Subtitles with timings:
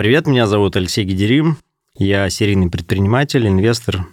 [0.00, 1.58] Привет, меня зовут Алексей Гидерим.
[1.94, 4.06] Я серийный предприниматель, инвестор,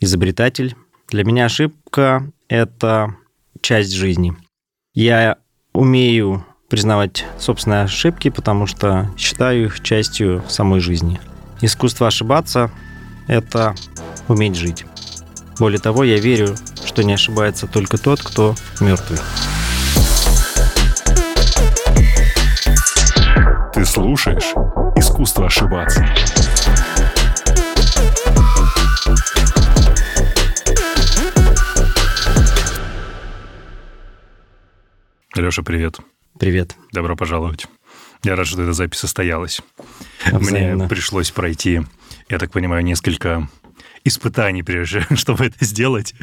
[0.00, 0.74] изобретатель.
[1.10, 3.14] Для меня ошибка– это
[3.60, 4.34] часть жизни.
[4.94, 5.36] Я
[5.74, 11.20] умею признавать собственные ошибки, потому что считаю их частью самой жизни.
[11.60, 12.70] Искусство ошибаться–
[13.28, 13.74] это
[14.28, 14.86] уметь жить.
[15.58, 19.18] Более того, я верю, что не ошибается только тот, кто мертвый.
[23.74, 24.54] Ты слушаешь
[24.98, 26.04] «Искусство ошибаться».
[35.36, 35.98] Леша, привет.
[36.40, 36.74] Привет.
[36.92, 37.66] Добро пожаловать.
[38.24, 39.60] Я рад, что эта запись состоялась.
[40.26, 40.76] Взаимно.
[40.76, 41.82] Мне пришлось пройти,
[42.28, 43.48] я так понимаю, несколько
[44.08, 46.14] испытаний, прежде чтобы это сделать.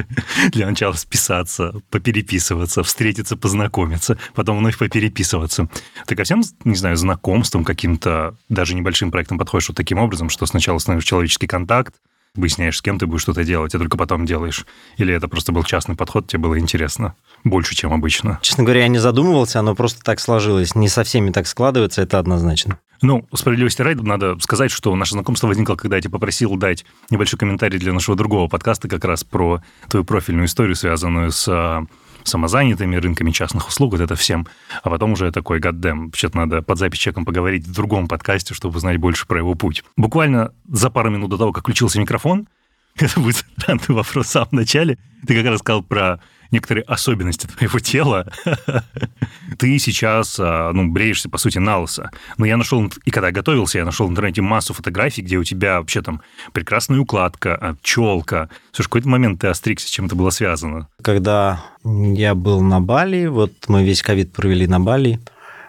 [0.52, 5.68] Для начала списаться, попереписываться, встретиться, познакомиться, потом вновь попереписываться.
[6.06, 10.46] Ты ко всем, не знаю, знакомствам, каким-то даже небольшим проектам подходишь вот таким образом, что
[10.46, 11.94] сначала становишься человеческий контакт,
[12.36, 14.66] выясняешь, с кем ты будешь что-то делать, а только потом делаешь.
[14.96, 18.38] Или это просто был частный подход, тебе было интересно больше, чем обычно?
[18.42, 20.74] Честно говоря, я не задумывался, оно просто так сложилось.
[20.74, 22.78] Не со всеми так складывается, это однозначно.
[23.02, 27.38] Ну, справедливости ради, надо сказать, что наше знакомство возникло, когда я тебя попросил дать небольшой
[27.38, 31.84] комментарий для нашего другого подкаста как раз про твою профильную историю, связанную с а,
[32.24, 34.46] самозанятыми рынками частных услуг, вот это всем.
[34.82, 38.76] А потом уже такой, гаддем, вообще-то надо под запись человеком поговорить в другом подкасте, чтобы
[38.76, 39.84] узнать больше про его путь.
[39.96, 42.48] Буквально за пару минут до того, как включился микрофон,
[42.96, 47.78] это будет странный вопрос в самом начале, ты как раз сказал про некоторые особенности твоего
[47.78, 48.26] тела,
[49.58, 52.10] ты сейчас, а, ну, бреешься, по сути, на лысо.
[52.38, 55.44] Но я нашел, и когда я готовился, я нашел в интернете массу фотографий, где у
[55.44, 58.48] тебя вообще там прекрасная укладка, а, челка.
[58.72, 60.88] Слушай, в какой-то момент ты остригся, с чем это было связано?
[61.02, 65.20] Когда я был на Бали, вот мы весь ковид провели на Бали,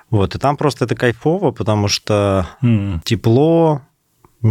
[0.10, 3.02] вот, и там просто это кайфово, потому что mm.
[3.04, 3.82] тепло,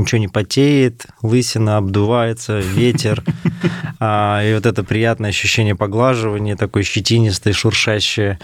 [0.01, 3.23] ничего не потеет, лысина обдувается, ветер,
[4.01, 8.39] а, и вот это приятное ощущение поглаживания, такое щетинистое, шуршащее.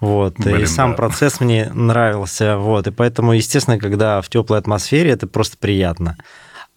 [0.00, 0.34] Вот.
[0.36, 0.96] Блин, и сам да.
[0.96, 2.56] процесс мне нравился.
[2.56, 2.88] Вот.
[2.88, 6.16] И поэтому, естественно, когда в теплой атмосфере, это просто приятно.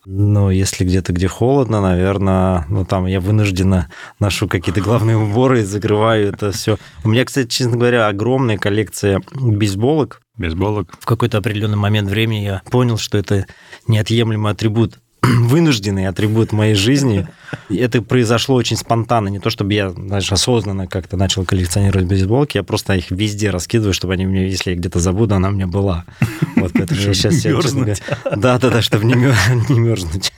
[0.06, 3.90] Но если где-то, где холодно, наверное, ну там я вынужденно
[4.20, 6.78] ношу какие-то главные уборы и закрываю это все.
[7.04, 10.22] У меня, кстати, честно говоря, огромная коллекция бейсболок.
[10.38, 10.94] Бейсболок.
[11.00, 13.46] В какой-то определенный момент времени я понял, что это
[13.88, 15.00] неотъемлемый атрибут
[15.40, 17.28] вынужденный атрибут моей жизни.
[17.70, 19.30] И это произошло очень спонтанно.
[19.30, 23.94] Не то, чтобы я знаешь, осознанно как-то начал коллекционировать бейсболки, я просто их везде раскидываю,
[23.94, 26.06] чтобы они мне, если я где-то забуду, она у меня была.
[26.56, 27.46] Вот поэтому я сейчас...
[27.46, 28.02] Мерзнуть.
[28.36, 29.14] Да-да-да, чтобы не,
[29.70, 30.32] не мерзнуть.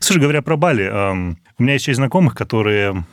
[0.00, 0.88] Слушай, говоря про Бали,
[1.58, 3.04] у меня есть часть знакомых, которые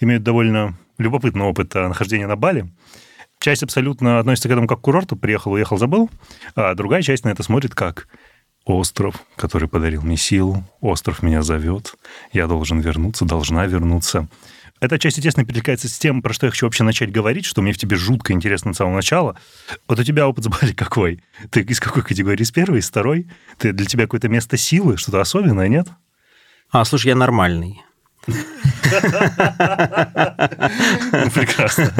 [0.00, 2.68] имеют довольно любопытный опыт нахождения на Бали.
[3.42, 6.08] Часть абсолютно относится к этому как к курорту, приехал, уехал, забыл,
[6.54, 8.06] а другая часть на это смотрит как
[8.64, 11.94] остров, который подарил мне силу, остров меня зовет,
[12.32, 14.28] я должен вернуться, должна вернуться.
[14.80, 17.72] Эта часть, естественно, перекликается с тем, про что я хочу вообще начать говорить, что мне
[17.72, 19.38] в тебе жутко интересно с самого начала.
[19.86, 21.22] Вот у тебя опыт с Бали какой?
[21.50, 22.42] Ты из какой категории?
[22.42, 23.28] Из первой, из второй?
[23.58, 25.86] Ты, для тебя какое-то место силы, что-то особенное, нет?
[26.72, 27.80] А, слушай, я нормальный.
[31.34, 31.92] Прекрасно.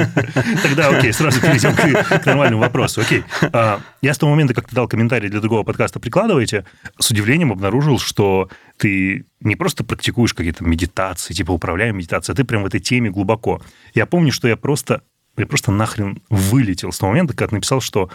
[0.63, 3.01] Тогда, окей, сразу перейдем к, нормальному вопросу.
[3.01, 3.25] Окей.
[3.53, 6.65] А, я с того момента, как ты дал комментарий для другого подкаста «Прикладывайте»,
[6.99, 12.45] с удивлением обнаружил, что ты не просто практикуешь какие-то медитации, типа управляем медитацией, а ты
[12.45, 13.61] прям в этой теме глубоко.
[13.95, 15.03] Я помню, что я просто
[15.37, 18.11] я просто нахрен вылетел с того момента, ты написал, что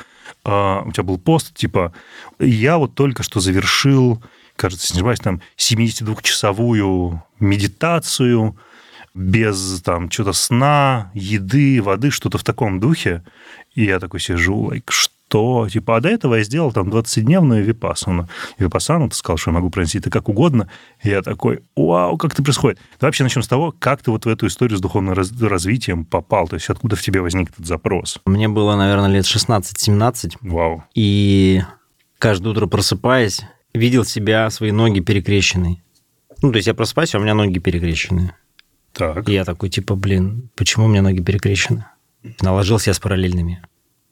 [0.45, 1.91] э, у тебя был пост, типа,
[2.39, 4.21] я вот только что завершил
[4.57, 8.57] кажется, не ошибаюсь, там 72-часовую медитацию
[9.13, 13.23] без там что-то сна, еды, воды, что-то в таком духе.
[13.73, 15.67] И я такой сижу, like, что?
[15.69, 18.29] Типа, а до этого я сделал там 20-дневную випассану.
[18.57, 20.69] И випассану, ты сказал, что я могу пронести это как угодно.
[21.03, 22.79] И я такой, вау, как это происходит?
[22.99, 26.05] Давай вообще начнем с того, как ты вот в эту историю с духовным раз- развитием
[26.05, 26.47] попал.
[26.47, 28.19] То есть откуда в тебе возник этот запрос?
[28.25, 30.37] Мне было, наверное, лет 16-17.
[30.41, 30.83] Вау.
[30.93, 31.61] И
[32.19, 33.41] каждое утро просыпаясь,
[33.73, 35.83] видел себя, свои ноги перекрещенные.
[36.41, 38.33] Ну, то есть я просыпаюсь, а у меня ноги перекрещены.
[38.93, 39.27] Так.
[39.29, 41.85] И я такой, типа, блин, почему у меня ноги перекрещены?
[42.41, 43.61] Наложился я с параллельными.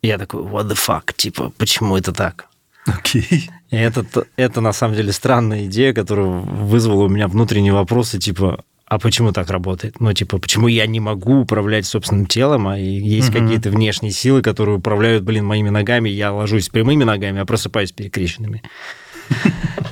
[0.01, 2.47] И я такой, what the fuck, типа, почему это так?
[2.85, 3.21] Окей.
[3.21, 3.49] Okay.
[3.71, 4.05] Это,
[4.35, 9.31] это на самом деле странная идея, которая вызвала у меня внутренние вопросы, типа, а почему
[9.31, 9.99] так работает?
[9.99, 13.39] Ну, типа, почему я не могу управлять собственным телом, а есть угу.
[13.39, 18.61] какие-то внешние силы, которые управляют, блин, моими ногами, я ложусь прямыми ногами, а просыпаюсь перекрещенными.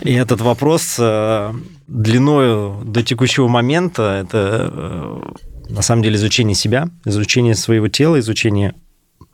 [0.02, 1.54] И этот вопрос э,
[1.88, 5.22] длиною до текущего момента– это э,
[5.70, 8.76] на самом деле изучение себя, изучение своего тела, изучение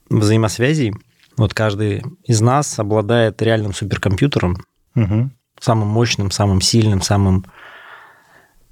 [0.09, 0.93] взаимосвязей.
[1.37, 4.57] Вот каждый из нас обладает реальным суперкомпьютером,
[4.95, 5.31] угу.
[5.59, 7.45] самым мощным, самым сильным, самым...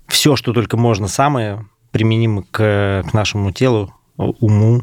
[0.08, 4.82] Все, что только можно, самое применимо к, к нашему телу, уму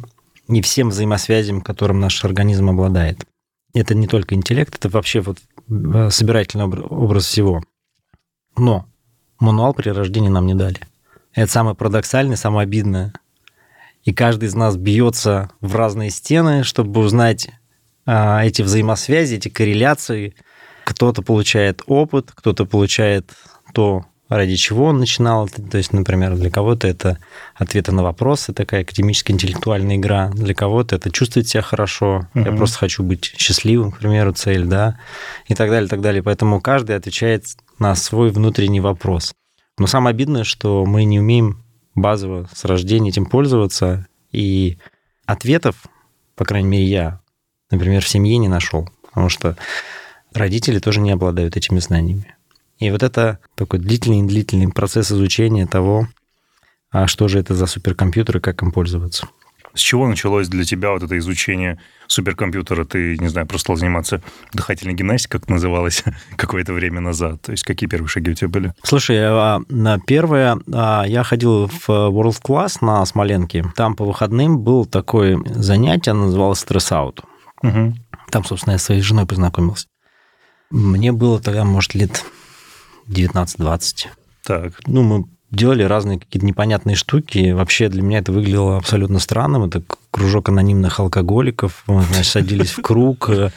[0.49, 3.25] и всем взаимосвязям, которым наш организм обладает.
[3.73, 5.39] Это не только интеллект, это вообще вот
[5.69, 7.63] собирательный образ всего.
[8.57, 8.87] Но
[9.39, 10.81] мануал при рождении нам не дали.
[11.33, 13.13] Это самое парадоксальное, самое обидное.
[14.05, 17.49] И каждый из нас бьется в разные стены, чтобы узнать
[18.07, 20.35] а, эти взаимосвязи, эти корреляции.
[20.85, 23.33] Кто-то получает опыт, кто-то получает
[23.73, 25.49] то, ради чего он начинал.
[25.49, 27.19] То есть, например, для кого-то это
[27.55, 30.31] ответы на вопросы, такая академическая интеллектуальная игра.
[30.31, 32.27] Для кого-то это чувствовать себя хорошо.
[32.35, 32.45] Угу.
[32.45, 34.99] Я просто хочу быть счастливым, к примеру, цель, да,
[35.47, 36.23] и так далее, и так далее.
[36.23, 37.45] Поэтому каждый отвечает
[37.79, 39.35] на свой внутренний вопрос.
[39.79, 44.79] Но самое обидное, что мы не умеем базово с рождения этим пользоваться, и
[45.27, 45.77] ответов,
[46.35, 47.21] по крайней мере, я,
[47.71, 49.57] например, в семье не нашел, потому что
[50.33, 52.34] родители тоже не обладают этими знаниями.
[52.79, 56.09] И вот это такой длительный-длительный процесс изучения того,
[56.91, 59.29] а что же это за суперкомпьютер и как им пользоваться.
[59.75, 62.85] С чего началось для тебя вот это изучение суперкомпьютера?
[62.85, 64.23] Ты, не знаю, просто стал заниматься
[64.53, 66.05] дыхательной гимнастикой, как называлось
[66.37, 67.43] какое-то время назад.
[67.43, 68.73] То есть какие первые шаги у тебя были?
[68.85, 73.65] Слушай, а, на первое, а, я ходил в World Class на Смоленке.
[73.75, 77.23] Там по выходным был такое занятие, называлось стресс-аут.
[77.63, 77.95] Угу.
[78.31, 79.89] Там, собственно, я с своей женой познакомился.
[80.71, 82.25] Мне было тогда, может, лет
[83.09, 84.07] 19-20.
[84.45, 84.73] Так.
[84.87, 87.53] Ну, мы делали разные какие-то непонятные штуки.
[87.53, 89.65] Вообще для меня это выглядело абсолютно странным.
[89.65, 91.85] Это кружок анонимных алкоголиков.
[91.87, 93.51] Мы, значит, садились в круг, э,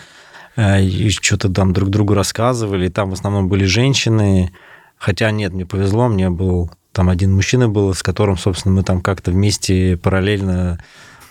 [0.55, 2.89] э, и что-то там друг другу рассказывали.
[2.89, 4.51] Там в основном были женщины.
[4.97, 9.01] Хотя нет, мне повезло, мне был там один мужчина был, с которым, собственно, мы там
[9.01, 10.79] как-то вместе параллельно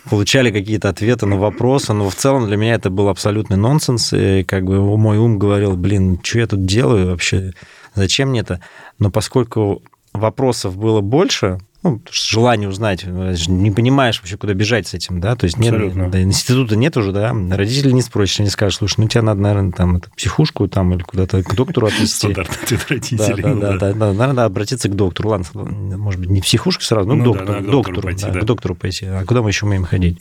[0.09, 4.43] получали какие-то ответы на вопросы, но в целом для меня это был абсолютный нонсенс, и
[4.43, 7.51] как бы мой ум говорил, блин, что я тут делаю вообще,
[7.97, 8.61] зачем мне это?
[8.99, 9.81] Но поскольку
[10.13, 15.45] вопросов было больше, ну, желание узнать, не понимаешь вообще, куда бежать с этим, да, то
[15.45, 15.75] есть нет,
[16.09, 19.71] да, института нет уже, да, родители не спросишь, они скажут, слушай, ну тебе надо, наверное,
[19.71, 22.17] там, это, психушку там или куда-то к доктору отвезти.
[22.17, 23.43] Стандартный ответ родителей.
[23.43, 27.15] Да, да, да, да, надо обратиться к доктору, ладно, может быть, не психушку сразу, но
[27.15, 28.39] ну, к доктору, да, к доктору, пойти, да, да.
[28.39, 30.17] к доктору пойти, а куда мы еще умеем ходить?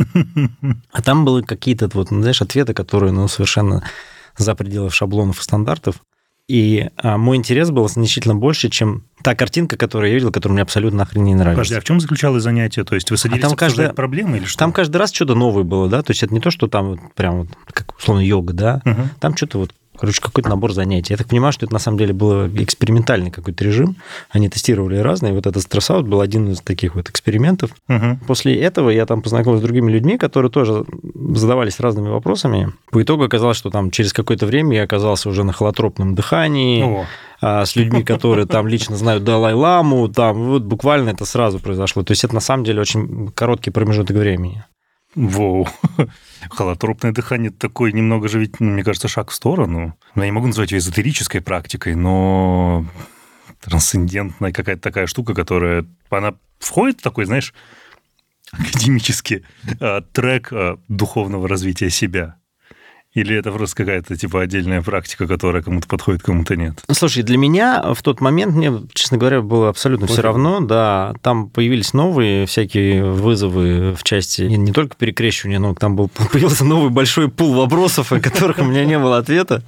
[0.93, 3.82] А там были какие-то, вот, знаешь, ответы, которые, ну, совершенно
[4.37, 5.96] за пределы шаблонов и стандартов,
[6.48, 10.62] и а, мой интерес был значительно больше, чем та картинка, которую я видел, которая мне
[10.62, 11.56] абсолютно нахрен не нравится.
[11.58, 12.84] Подожди, а в чем заключалось занятие?
[12.84, 13.93] То есть вы садились а там каждая...
[13.93, 14.58] проблемы или что?
[14.58, 16.02] Там каждый раз что-то новое было, да?
[16.02, 18.82] То есть это не то, что там вот прям вот, как условно йога, да?
[18.84, 19.02] Угу.
[19.19, 21.12] Там что-то вот Короче, какой-то набор занятий.
[21.12, 23.96] Я так понимаю, что это на самом деле был экспериментальный какой-то режим.
[24.31, 25.32] Они тестировали разные.
[25.32, 27.70] Вот этот стрессаут был один из таких вот экспериментов.
[27.88, 28.20] Угу.
[28.26, 30.84] После этого я там познакомился с другими людьми, которые тоже
[31.34, 32.72] задавались разными вопросами.
[32.90, 36.82] По итогу оказалось, что там через какое-то время я оказался уже на холотропном дыхании.
[36.82, 37.06] О
[37.40, 42.02] а, с людьми, которые там лично знают Далай-ламу, там вот буквально это сразу произошло.
[42.02, 44.64] То есть это на самом деле очень короткий промежуток времени.
[45.16, 45.66] Воу.
[46.50, 49.98] Холотропное дыхание такой немного же ведь, ну, мне кажется, шаг в сторону.
[50.14, 52.84] Я не могу назвать ее эзотерической практикой, но
[53.62, 55.86] трансцендентная какая-то такая штука, которая...
[56.10, 57.54] Она входит в такой, знаешь,
[58.52, 59.44] академический
[59.80, 62.36] а, трек а, духовного развития себя.
[63.16, 66.82] Или это просто какая-то типа отдельная практика, которая кому-то подходит, кому-то нет?
[66.86, 70.60] Ну, слушай, для меня в тот момент, мне, честно говоря, было абсолютно все равно.
[70.60, 76.10] Да, там появились новые всякие вызовы в части не, не только перекрещивания, но там был,
[76.32, 79.62] появился новый большой пул вопросов, о которых у меня не было ответа.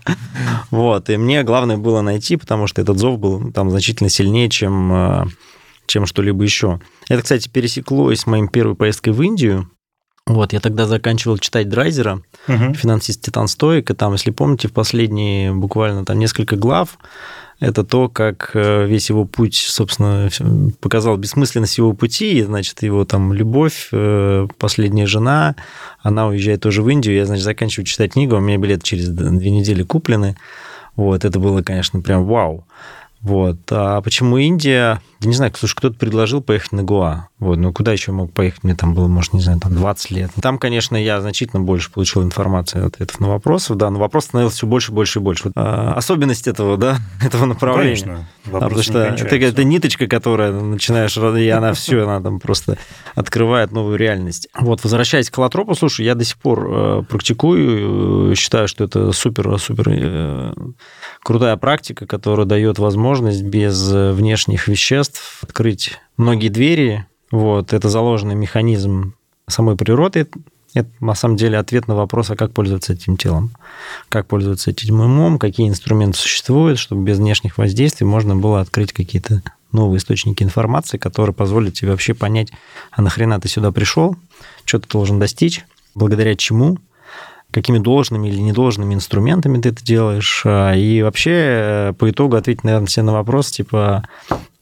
[0.70, 4.92] Вот, и мне главное было найти, потому что этот зов был там значительно сильнее, чем
[4.92, 5.25] э,
[5.87, 6.80] чем что-либо еще.
[7.08, 9.70] Это, кстати, пересеклось с моей первой поездкой в Индию.
[10.28, 12.75] Вот, я тогда заканчивал читать Драйзера, угу.
[12.75, 16.99] финансист Титан Стоик, и там, если помните, в последние буквально там несколько глав
[17.61, 20.28] это то, как э, весь его путь, собственно,
[20.80, 25.56] показал бессмысленность его пути, и, значит, его там любовь, э, последняя жена,
[26.00, 29.50] она уезжает тоже в Индию, я, значит, заканчиваю читать книгу, у меня билеты через две
[29.50, 30.37] недели куплены,
[30.94, 32.66] вот, это было, конечно, прям вау.
[33.20, 33.58] Вот.
[33.70, 35.00] А почему Индия?
[35.20, 37.28] Я не знаю, слушай, кто-то предложил поехать на Гуа.
[37.38, 37.57] Вот.
[37.57, 38.64] Ну, куда еще мог поехать?
[38.64, 40.30] Мне там было, может, не знаю, там 20 лет.
[40.42, 43.75] Там, конечно, я значительно больше получил информации, ответов на вопросы.
[43.75, 45.45] Да, но вопрос становился все больше, больше и больше.
[45.45, 48.02] Вот, а, особенность этого, да, этого направления.
[48.02, 48.28] Конечно.
[48.47, 52.76] Да, потому что это, это ниточка, которая начинаешь, и она все, она там просто
[53.14, 54.49] открывает новую реальность.
[54.59, 59.12] Вот, возвращаясь к холотропу, слушай, я до сих пор э, практикую, э, считаю, что это
[59.12, 60.54] супер-супер э,
[61.23, 67.07] крутая практика, которая дает возможность без внешних веществ открыть многие двери.
[67.30, 69.14] Вот, это заложенный механизм
[69.49, 70.26] самой природы.
[70.75, 73.52] Это на самом деле ответ на вопрос, а как пользоваться этим телом,
[74.11, 79.42] как пользоваться этим умом, какие инструменты существуют, чтобы без внешних воздействий можно было открыть какие-то
[79.73, 82.49] новые источники информации, которые позволят тебе вообще понять,
[82.90, 84.16] а нахрена ты сюда пришел,
[84.64, 86.78] что ты должен достичь, благодаря чему,
[87.50, 92.64] какими должными или недолжными инструментами ты это делаешь, а, и вообще э, по итогу ответить,
[92.64, 94.04] наверное, себе на вопрос, типа,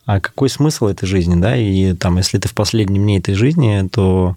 [0.07, 3.87] а какой смысл этой жизни, да, и там, если ты в последнем дне этой жизни,
[3.93, 4.37] то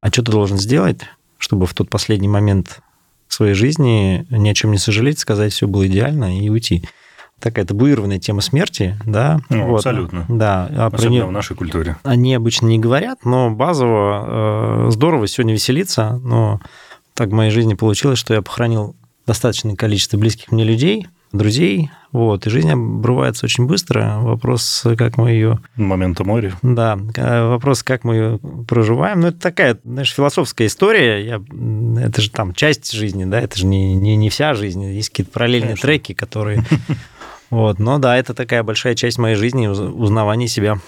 [0.00, 1.00] а что ты должен сделать,
[1.36, 2.80] чтобы в тот последний момент
[3.28, 6.84] своей жизни ни о чем не сожалеть, сказать, все было идеально и уйти.
[7.40, 9.40] Такая табуированная тема смерти, да.
[9.48, 10.26] Ну, вот, абсолютно.
[10.28, 10.68] Да.
[10.70, 11.24] А Особенно не...
[11.24, 11.96] в нашей культуре.
[12.02, 16.60] Они обычно не говорят, но базово э, здорово сегодня веселиться, но
[17.14, 18.94] так в моей жизни получилось, что я похоронил
[19.26, 24.18] достаточное количество близких мне людей, друзей, вот, и жизнь обрывается очень быстро.
[24.20, 25.60] Вопрос, как мы ее...
[25.76, 26.52] Момента моря.
[26.62, 29.20] Да, вопрос, как мы ее проживаем.
[29.20, 31.24] Ну, это такая, знаешь, философская история.
[31.24, 31.40] Я...
[32.04, 34.82] Это же там часть жизни, да, это же не, не, не вся жизнь.
[34.84, 35.86] Есть какие-то параллельные Конечно.
[35.86, 36.64] треки, которые...
[37.50, 40.78] Вот, но да, это такая большая часть моей жизни, узнавания себя.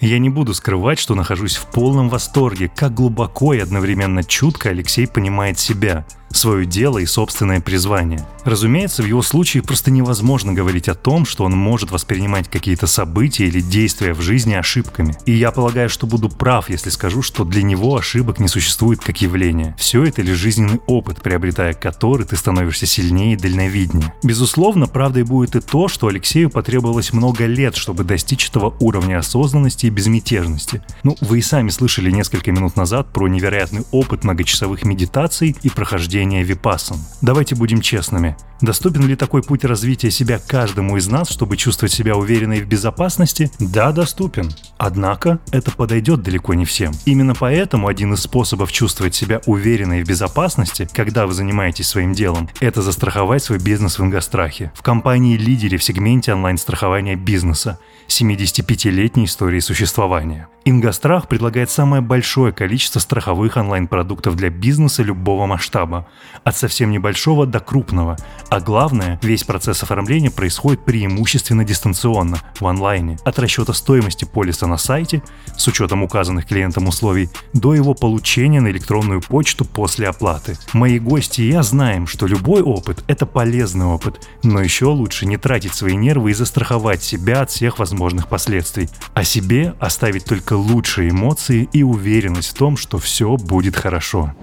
[0.00, 5.06] Я не буду скрывать, что нахожусь в полном восторге, как глубоко и одновременно чутко Алексей
[5.06, 8.26] понимает себя– свое дело и собственное призвание.
[8.44, 13.46] Разумеется, в его случае просто невозможно говорить о том, что он может воспринимать какие-то события
[13.46, 15.14] или действия в жизни ошибками.
[15.26, 19.20] И я полагаю, что буду прав, если скажу, что для него ошибок не существует как
[19.20, 19.74] явление.
[19.78, 24.14] Все это лишь жизненный опыт, приобретая который ты становишься сильнее и дальновиднее.
[24.22, 29.86] Безусловно, правдой будет и то, что Алексею потребовалось много лет, чтобы достичь этого уровня осознанности
[29.90, 30.82] безмятежности.
[31.02, 36.42] Ну, вы и сами слышали несколько минут назад про невероятный опыт многочасовых медитаций и прохождения
[36.42, 36.98] випассан.
[37.20, 38.36] Давайте будем честными.
[38.60, 42.66] Доступен ли такой путь развития себя каждому из нас, чтобы чувствовать себя уверенно и в
[42.66, 43.50] безопасности?
[43.58, 44.50] Да, доступен.
[44.76, 46.92] Однако это подойдет далеко не всем.
[47.06, 52.12] Именно поэтому один из способов чувствовать себя уверенно и в безопасности, когда вы занимаетесь своим
[52.12, 57.78] делом, это застраховать свой бизнес в Ингострахе, в компании-лидере в сегменте онлайн-страхования бизнеса.
[58.10, 60.48] 75-летней истории существования.
[60.64, 66.06] Ингострах предлагает самое большое количество страховых онлайн-продуктов для бизнеса любого масштаба,
[66.44, 68.18] от совсем небольшого до крупного,
[68.50, 74.76] а главное, весь процесс оформления происходит преимущественно дистанционно, в онлайне, от расчета стоимости полиса на
[74.76, 75.22] сайте,
[75.56, 80.58] с учетом указанных клиентом условий, до его получения на электронную почту после оплаты.
[80.74, 85.38] Мои гости и я знаем, что любой опыт– это полезный опыт, но еще лучше не
[85.38, 90.54] тратить свои нервы и застраховать себя от всех возможных возможных последствий, а себе оставить только
[90.54, 94.34] лучшие эмоции и уверенность в том, что все будет хорошо.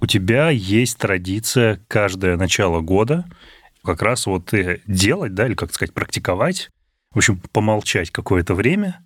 [0.00, 3.26] У тебя есть традиция каждое начало года
[3.84, 4.54] как раз вот
[4.86, 6.70] делать, да, или, как сказать, практиковать,
[7.12, 9.00] в общем, помолчать какое-то время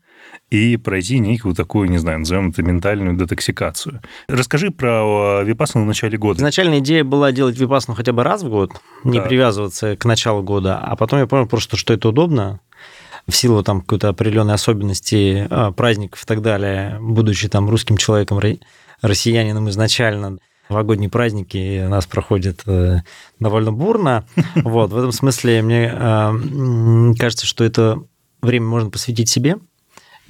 [0.48, 4.00] и пройти некую такую, не знаю, назовем это ментальную детоксикацию.
[4.28, 6.38] Расскажи про випасну в начале года.
[6.38, 9.24] Изначально идея была делать випасну хотя бы раз в год, не да.
[9.24, 12.60] привязываться к началу года, а потом я понял просто, что это удобно,
[13.28, 18.40] в силу там какой-то определенной особенности а, праздников и так далее, будучи там русским человеком,
[19.02, 23.00] россиянином изначально, новогодние праздники у нас проходят э,
[23.38, 24.24] довольно бурно.
[24.54, 26.34] Вот, в этом смысле мне а,
[27.18, 28.02] кажется, что это
[28.40, 29.56] время можно посвятить себе,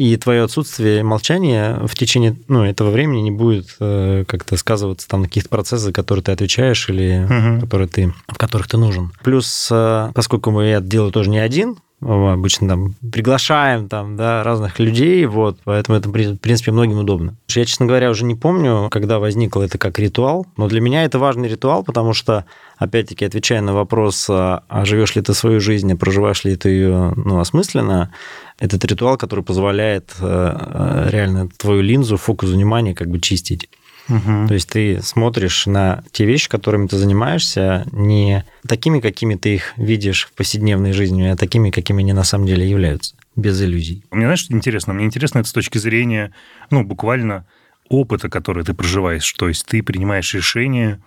[0.00, 5.20] и твое отсутствие молчания в течение ну, этого времени не будет э, как-то сказываться там
[5.20, 7.60] на каких-то процессах, которые ты отвечаешь или угу.
[7.60, 9.12] которые ты, в которых ты нужен.
[9.22, 14.78] Плюс, э, поскольку я это делаю тоже не один, обычно там приглашаем там, да, разных
[14.78, 17.36] людей, вот, поэтому это, в принципе, многим удобно.
[17.48, 21.18] Я, честно говоря, уже не помню, когда возникло это как ритуал, но для меня это
[21.18, 22.46] важный ритуал, потому что,
[22.78, 26.70] опять-таки, отвечая на вопрос, а, а живешь ли ты свою жизнь, а проживаешь ли ты
[26.70, 28.12] ее ну, осмысленно,
[28.58, 33.68] этот ритуал, который позволяет э, э, реально твою линзу, фокус внимания как бы чистить.
[34.08, 34.48] Угу.
[34.48, 39.72] То есть ты смотришь на те вещи, которыми ты занимаешься, не такими, какими ты их
[39.76, 44.04] видишь в повседневной жизни, а такими, какими они на самом деле являются, без иллюзий.
[44.10, 44.92] Мне, знаешь, интересно?
[44.92, 46.32] Мне интересно это с точки зрения,
[46.70, 47.46] ну, буквально
[47.88, 49.30] опыта, который ты проживаешь.
[49.32, 51.02] То есть ты принимаешь решение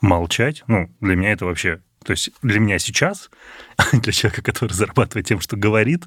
[0.00, 0.64] молчать.
[0.66, 3.30] Ну, для меня это вообще то есть для меня сейчас,
[3.92, 6.04] для человека, который зарабатывает тем, что говорит,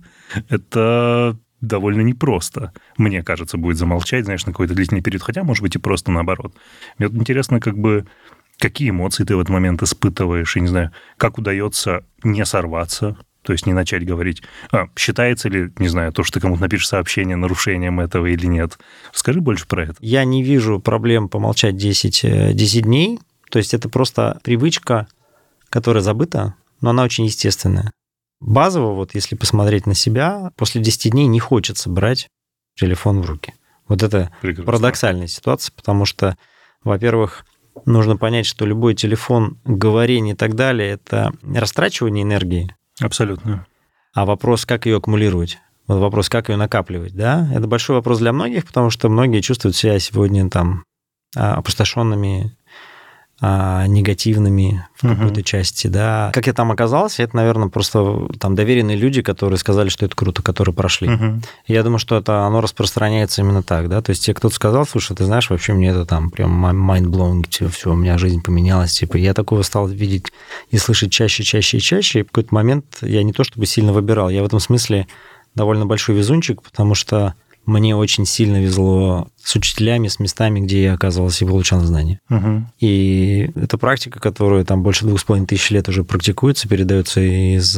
[0.49, 5.75] это довольно непросто, мне кажется, будет замолчать, знаешь, на какой-то длительный период, хотя, может быть,
[5.75, 6.53] и просто наоборот.
[6.97, 8.05] Мне вот интересно, как бы,
[8.57, 13.53] какие эмоции ты в этот момент испытываешь, я не знаю, как удается не сорваться, то
[13.53, 14.41] есть не начать говорить,
[14.71, 18.79] а, считается ли, не знаю, то, что ты кому-то напишешь сообщение нарушением этого или нет.
[19.13, 19.95] Скажи больше про это.
[19.99, 23.19] Я не вижу проблем помолчать 10, 10 э, дней,
[23.51, 25.07] то есть это просто привычка,
[25.69, 27.91] которая забыта, но она очень естественная.
[28.39, 32.27] Базово, вот если посмотреть на себя, после 10 дней не хочется брать
[32.75, 33.53] телефон в руки.
[33.87, 34.65] Вот это Прекрасно.
[34.65, 36.37] парадоксальная ситуация, потому что,
[36.83, 37.45] во-первых,
[37.85, 42.75] нужно понять, что любой телефон, говорение и так далее, это растрачивание энергии.
[42.99, 43.65] Абсолютно.
[44.13, 45.59] А вопрос, как ее аккумулировать?
[45.87, 47.47] Вот вопрос, как ее накапливать, да?
[47.53, 50.83] Это большой вопрос для многих, потому что многие чувствуют себя сегодня там
[51.35, 52.55] а, опустошенными,
[53.41, 55.43] а, негативными в какой-то uh-huh.
[55.43, 56.31] части, да.
[56.33, 60.41] Как я там оказался, это, наверное, просто там доверенные люди, которые сказали, что это круто,
[60.41, 61.09] которые прошли.
[61.09, 61.43] Uh-huh.
[61.67, 64.01] я думаю, что это оно распространяется именно так, да.
[64.01, 67.69] То есть, тебе кто-то сказал, слушай, ты знаешь, вообще мне это там прям mind-blowing, типа,
[67.71, 70.31] все, у меня жизнь поменялась, типа, я такого стал видеть
[70.69, 73.91] и слышать чаще, чаще и чаще, и в какой-то момент я не то чтобы сильно
[73.91, 75.07] выбирал, я в этом смысле
[75.55, 77.33] довольно большой везунчик, потому что
[77.65, 82.19] мне очень сильно везло с учителями, с местами, где я оказывался и получал знания.
[82.29, 82.63] Угу.
[82.79, 87.77] И это практика, которая там больше двух с половиной тысяч лет уже практикуется, передается из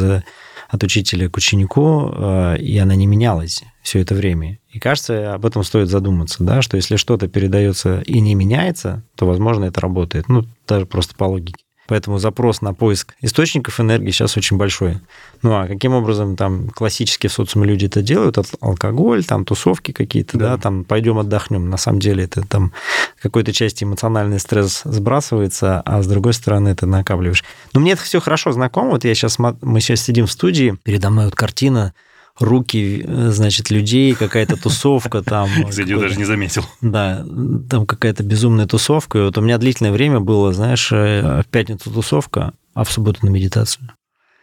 [0.70, 4.60] от учителя к ученику, э, и она не менялась все это время.
[4.70, 9.26] И кажется, об этом стоит задуматься, да, что если что-то передается и не меняется, то,
[9.26, 10.28] возможно, это работает.
[10.28, 11.64] Ну, даже просто по логике.
[11.88, 15.00] Поэтому запрос на поиск источников энергии сейчас очень большой.
[15.42, 18.38] Ну а каким образом там классические в социуме люди это делают?
[18.60, 21.70] Алкоголь, там тусовки какие-то, да, да там пойдем отдохнем.
[21.70, 22.74] На самом деле это там
[23.22, 27.44] какой-то части эмоциональный стресс сбрасывается, а с другой стороны это накапливаешь.
[27.74, 28.92] Но мне это все хорошо знакомо.
[28.92, 31.94] Вот я сейчас, мы сейчас сидим в студии, передо мной вот картина
[32.40, 35.50] руки, значит, людей, какая-то тусовка там.
[35.70, 36.64] Кстати, я даже не заметил.
[36.82, 37.26] Да,
[37.70, 39.20] там какая-то безумная тусовка.
[39.20, 43.26] И вот у меня длительное время было, знаешь, э, в пятницу тусовка, а в субботу
[43.26, 43.90] на медитацию.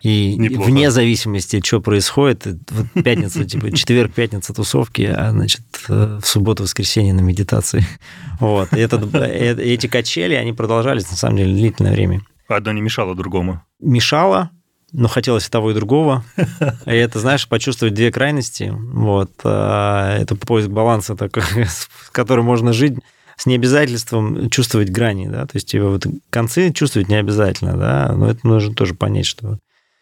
[0.05, 0.69] И Неплохо.
[0.69, 6.63] вне зависимости, что происходит, вот пятница, типа четверг, пятница тусовки, а значит э, в субботу,
[6.65, 7.87] воскресенье на медитации.
[8.41, 8.73] Вот.
[8.73, 12.21] И это, э, эти качели, они продолжались, на самом деле, длительное время.
[12.49, 13.63] Одно не мешало другому.
[13.81, 14.51] Мешало,
[14.95, 16.25] но хотелось и того, и другого.
[16.87, 18.73] И это, знаешь, почувствовать две крайности.
[18.75, 19.31] Вот.
[19.43, 22.95] А, это поиск баланса, такой, с которым можно жить
[23.37, 28.47] с необязательством чувствовать грани, да, то есть вот концы чувствовать не обязательно, да, но это
[28.47, 29.59] нужно тоже понять, что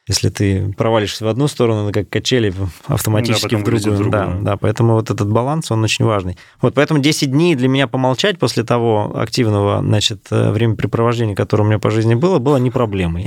[0.08, 2.52] если ты провалишься в одну сторону, ну, как качели
[2.88, 3.96] автоматически да, в другую.
[3.96, 4.10] другую.
[4.10, 6.36] Да, да, поэтому вот этот баланс, он очень важный.
[6.60, 11.66] Вот поэтому 10 дней для меня помолчать после того активного, значит, э, времяпрепровождения, которое у
[11.66, 13.26] меня по жизни было, было не проблемой.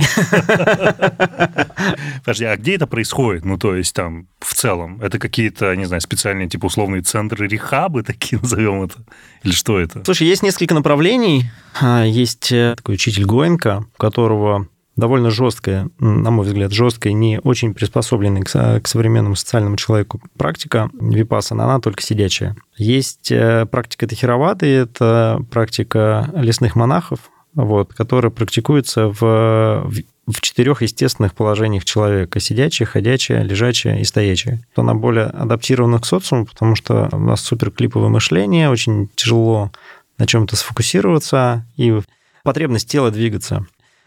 [2.24, 3.46] Подожди, а где это происходит?
[3.46, 8.02] Ну, то есть там в целом, это какие-то, не знаю, специальные типа условные центры рехабы,
[8.02, 8.96] такие назовем это?
[9.44, 10.04] Или что это?
[10.04, 11.44] Слушай, есть несколько направлений.
[11.80, 17.38] А, есть э, такой учитель Гоенко, у которого довольно жесткая, на мой взгляд, жесткая, не
[17.40, 22.56] очень приспособленная к, к современному социальному человеку практика випасана, она только сидячая.
[22.76, 29.90] Есть э, практика Тахироваты, это практика лесных монахов, вот, которая практикуется в,
[30.26, 32.40] в, четырех естественных положениях человека.
[32.40, 34.60] Сидячая, ходячая, лежачая и стоячая.
[34.74, 39.72] Она более адаптирована к социуму, потому что у нас суперклиповое мышление, очень тяжело
[40.18, 41.98] на чем-то сфокусироваться, и
[42.42, 43.66] потребность тела двигаться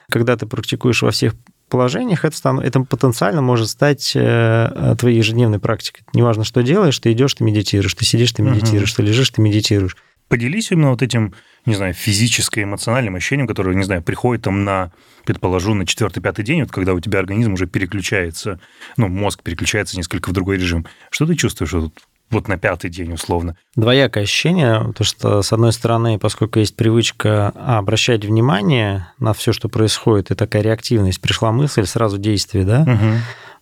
[0.10, 1.36] когда ты практикуешь во всех
[1.69, 2.60] положениях, это, стан...
[2.60, 6.04] это потенциально может стать э, твоей ежедневной практикой.
[6.13, 8.98] Неважно, что делаешь, ты идешь, ты медитируешь, ты сидишь, ты медитируешь, угу.
[8.98, 9.95] ты лежишь, ты медитируешь.
[10.28, 11.34] Поделись именно вот этим,
[11.65, 14.91] не знаю, физическое, эмоциональным ощущением, которое, не знаю, приходит там на,
[15.26, 18.60] предположу, на четвертый-пятый день, вот когда у тебя организм уже переключается,
[18.95, 20.86] ну, мозг переключается несколько в другой режим.
[21.10, 21.93] Что ты чувствуешь вот
[22.30, 23.58] вот на пятый день условно?
[23.76, 29.52] Двоякое ощущение, потому что, с одной стороны, поскольку есть привычка а, обращать внимание на все,
[29.52, 32.82] что происходит, и такая реактивность, пришла мысль, сразу действие, да?
[32.82, 33.13] Угу.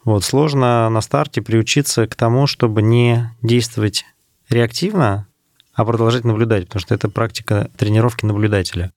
[0.06, 4.06] Вот, сложно на старте приучиться к тому, чтобы не действовать
[4.50, 5.28] реактивно,
[5.74, 8.92] а продолжать наблюдать, потому что это практика тренировки наблюдателя.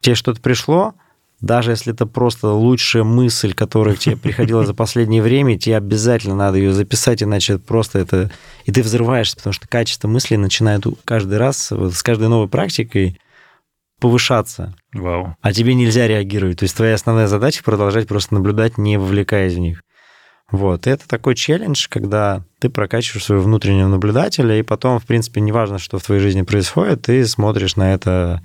[0.00, 0.94] Тебе что-то пришло,
[1.42, 6.56] даже если это просто лучшая мысль, которая тебе приходила за последнее время, тебе обязательно надо
[6.56, 8.30] ее записать, иначе просто это...
[8.64, 13.18] И ты взрываешься, потому что качество мысли начинает каждый раз, вот с каждой новой практикой
[13.98, 14.74] повышаться.
[14.94, 15.36] Вау.
[15.40, 16.60] А тебе нельзя реагировать.
[16.60, 19.82] То есть твоя основная задача продолжать просто наблюдать, не вовлекаясь в них.
[20.52, 20.86] Вот.
[20.86, 25.78] И это такой челлендж, когда ты прокачиваешь своего внутреннего наблюдателя, и потом, в принципе, неважно,
[25.78, 28.42] что в твоей жизни происходит, ты смотришь на это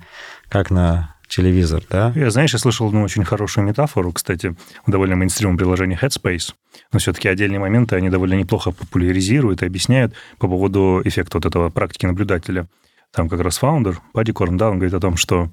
[0.48, 2.12] как на телевизор, да?
[2.16, 6.54] Я, знаешь, я слышал одну очень хорошую метафору, кстати, в довольно мейнстримом приложении Headspace,
[6.92, 11.70] но все-таки отдельные моменты они довольно неплохо популяризируют и объясняют по поводу эффекта вот этого
[11.70, 12.66] практики наблюдателя.
[13.12, 15.50] Там как раз фаундер, Падди Корн, да, он говорит о том, что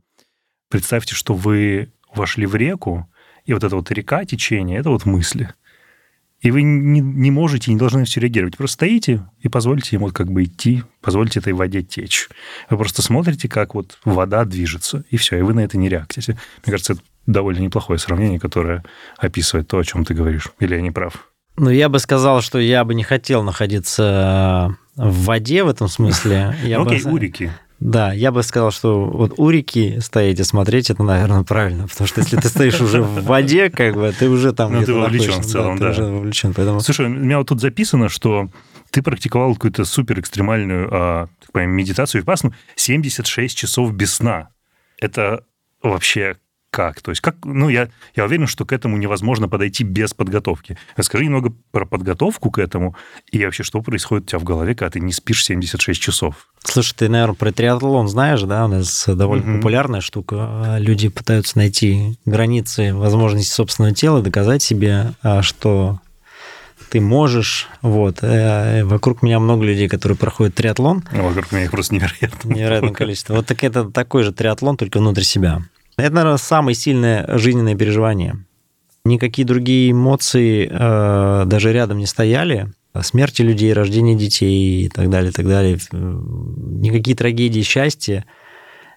[0.70, 3.08] представьте, что вы вошли в реку,
[3.46, 5.50] и вот эта вот река, течение, это вот мысли–
[6.42, 8.58] и вы не, не можете, не должны все реагировать.
[8.58, 12.30] Просто стоите и позвольте ему как бы идти, позвольте этой воде течь.
[12.70, 16.38] Вы просто смотрите, как вот вода движется, и все, и вы на это не реагируете.
[16.66, 18.84] Мне кажется, это довольно неплохое сравнение, которое
[19.18, 20.50] описывает то, о чем ты говоришь.
[20.60, 21.30] Или я не прав?
[21.58, 26.56] Ну, я бы сказал, что я бы не хотел находиться в воде в этом смысле.
[26.64, 27.12] Я Окей, бы...
[27.12, 27.52] урики.
[27.80, 32.22] Да, я бы сказал, что вот урики стоять и смотреть, это, наверное, правильно, потому что
[32.22, 35.42] если ты стоишь уже в воде, как бы, ты уже там Ну, ты вовлечен находишься,
[35.42, 35.90] в целом, да.
[35.90, 35.94] да.
[35.94, 36.80] Ты уже вовлечен, поэтому...
[36.80, 38.50] Слушай, у меня вот тут записано, что
[38.92, 44.50] ты практиковал какую-то супер экстремальную а, так понимаю, медитацию випасну 76 часов без сна.
[45.00, 45.44] Это
[45.84, 46.38] вообще
[46.76, 47.02] как?
[47.02, 50.78] То есть как, ну, я, я уверен, что к этому невозможно подойти без подготовки.
[50.98, 52.96] Расскажи немного про подготовку к этому
[53.32, 56.50] и вообще, что происходит у тебя в голове, когда ты не спишь 76 часов.
[56.66, 58.66] Слушай, ты, наверное, про триатлон знаешь, да?
[58.66, 59.58] У нас довольно Мгм.
[59.60, 60.76] популярная штука.
[60.80, 66.02] Люди пытаются найти границы возможностей собственного тела, доказать себе, а, что
[66.90, 67.68] ты можешь.
[67.82, 68.20] Вот.
[68.22, 71.04] Э, Вокруг меня много людей, которые проходят триатлон.
[71.12, 72.54] Ну, вокруг меня их просто невероятно.
[72.54, 73.34] Невероятное количество.
[73.36, 75.62] Вот так это такой же триатлон, только внутри себя.
[75.98, 78.46] Это, наверное, самое сильное жизненное переживание.
[79.06, 82.72] Никакие другие эмоции э, даже рядом не стояли.
[83.02, 85.78] Смерти людей, рождение детей и так далее, и так далее.
[85.92, 86.22] Э,
[86.58, 88.26] Никакие трагедии счастья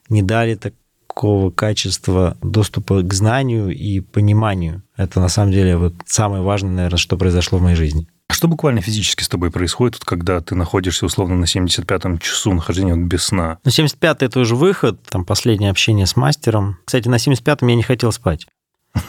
[0.09, 4.83] не дали такого качества доступа к знанию и пониманию.
[4.97, 8.09] Это на самом деле вот самое важное, наверное, что произошло в моей жизни.
[8.29, 12.95] А Что буквально физически с тобой происходит, когда ты находишься условно на 75-м часу нахождения
[12.95, 13.59] без сна?
[13.64, 16.79] Ну, 75-й это уже выход, там последнее общение с мастером.
[16.85, 18.47] Кстати, на 75-м я не хотел спать.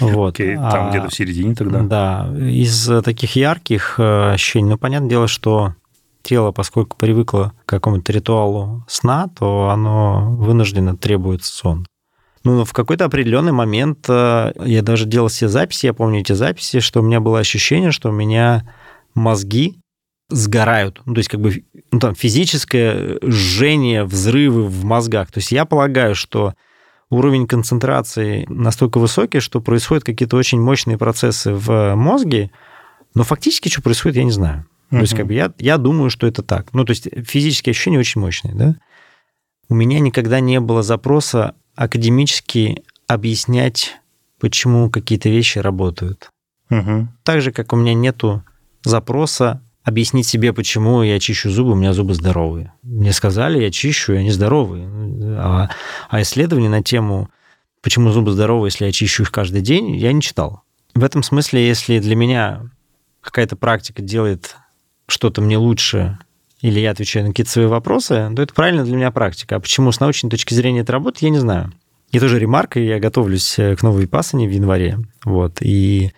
[0.00, 0.34] Вот.
[0.34, 1.80] Окей, там А, где-то в середине тогда.
[1.82, 5.74] Да, из э, таких ярких э, ощущений, ну, понятное дело, что
[6.22, 11.86] тело, поскольку привыкло к какому-то ритуалу сна, то оно вынужденно требует сон.
[12.44, 16.80] Ну, в какой-то определенный момент э, я даже делал все записи, я помню эти записи,
[16.80, 18.70] что у меня было ощущение, что у меня
[19.14, 19.80] мозги
[20.28, 21.00] сгорают.
[21.06, 25.32] Ну, то есть как бы ну, там, физическое жжение, взрывы в мозгах.
[25.32, 26.54] То есть я полагаю, что
[27.08, 32.50] уровень концентрации настолько высокий, что происходят какие-то очень мощные процессы в мозге,
[33.14, 34.66] но фактически что происходит, я не знаю.
[34.90, 36.72] То есть как бы я, я думаю, что это так.
[36.72, 38.76] Ну, то есть физические ощущения очень мощные, да?
[39.68, 43.96] У меня никогда не было запроса академически объяснять,
[44.40, 46.30] почему какие-то вещи работают.
[46.70, 47.10] Мгм.
[47.22, 48.42] Так же, как у меня нету
[48.84, 52.72] запроса объяснить себе, почему я чищу зубы, у меня зубы здоровые.
[52.82, 54.88] Мне сказали, я чищу, и они здоровые.
[55.38, 55.68] А,
[56.08, 57.28] а исследования на тему,
[57.82, 60.62] почему зубы здоровые, если я чищу их каждый день, я не читал.
[60.94, 62.62] В этом смысле, если для меня
[63.20, 64.56] какая-то практика делает
[65.06, 66.18] что-то мне лучше,
[66.64, 69.56] или я отвечаю на какие-то свои вопросы, то это правильно для меня практика.
[69.56, 71.70] А почему с научной точки зрения это работает, я не знаю.
[72.10, 74.98] И тоже ремарка, я готовлюсь к новой пасане в январе.
[75.26, 76.12] Вот, и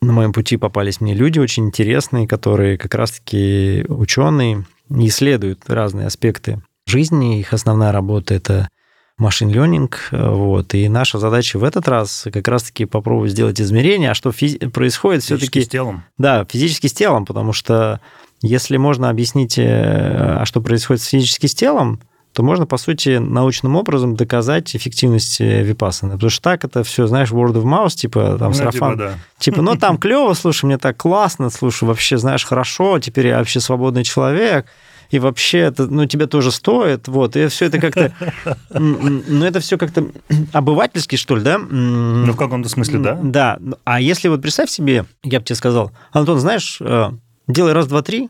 [0.00, 6.62] на моем пути попались мне люди очень интересные, которые как раз-таки ученые исследуют разные аспекты
[6.86, 7.40] жизни.
[7.40, 8.68] Их основная работа— это
[9.20, 9.90] машин learning.
[10.10, 10.74] Вот.
[10.74, 15.22] И наша задача в этот раз как раз-таки попробовать сделать измерения, а что физи- происходит
[15.22, 15.64] Физически все-таки...
[15.64, 16.04] с телом.
[16.18, 18.00] Да, физически с телом, потому что
[18.42, 19.64] если можно объяснить, э,
[20.40, 22.00] а что происходит физически с телом,
[22.32, 26.12] то можно, по сути, научным образом доказать эффективность э, випассаны.
[26.12, 28.92] Потому что так это все, знаешь, word of mouth, типа там Ну, сарафан.
[28.92, 29.14] типа, да.
[29.40, 33.58] Типа, ну там клево, слушай, мне так классно, слушай, вообще, знаешь, хорошо, теперь я вообще
[33.58, 34.66] свободный человек,
[35.10, 38.12] и вообще это, ну, тебе тоже стоит, вот, и все это как-то,
[38.70, 40.06] ну, это все как-то
[40.52, 41.58] обывательски, что ли, да?
[41.58, 43.18] Ну, в каком-то смысле, да?
[43.22, 47.10] Да, а если вот представь себе, я бы тебе сказал, Антон, знаешь, э,
[47.48, 48.28] делай раз, два, три,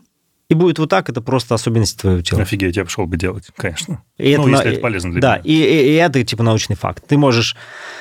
[0.49, 2.41] и будет вот так, это просто особенность твоего тела.
[2.41, 4.03] Офигеть, я пошел бы делать, конечно.
[4.17, 5.43] И ну, это если на- это полезно для да, меня.
[5.45, 7.03] и, и- и это типа научный факт.
[7.07, 7.55] Ты можешь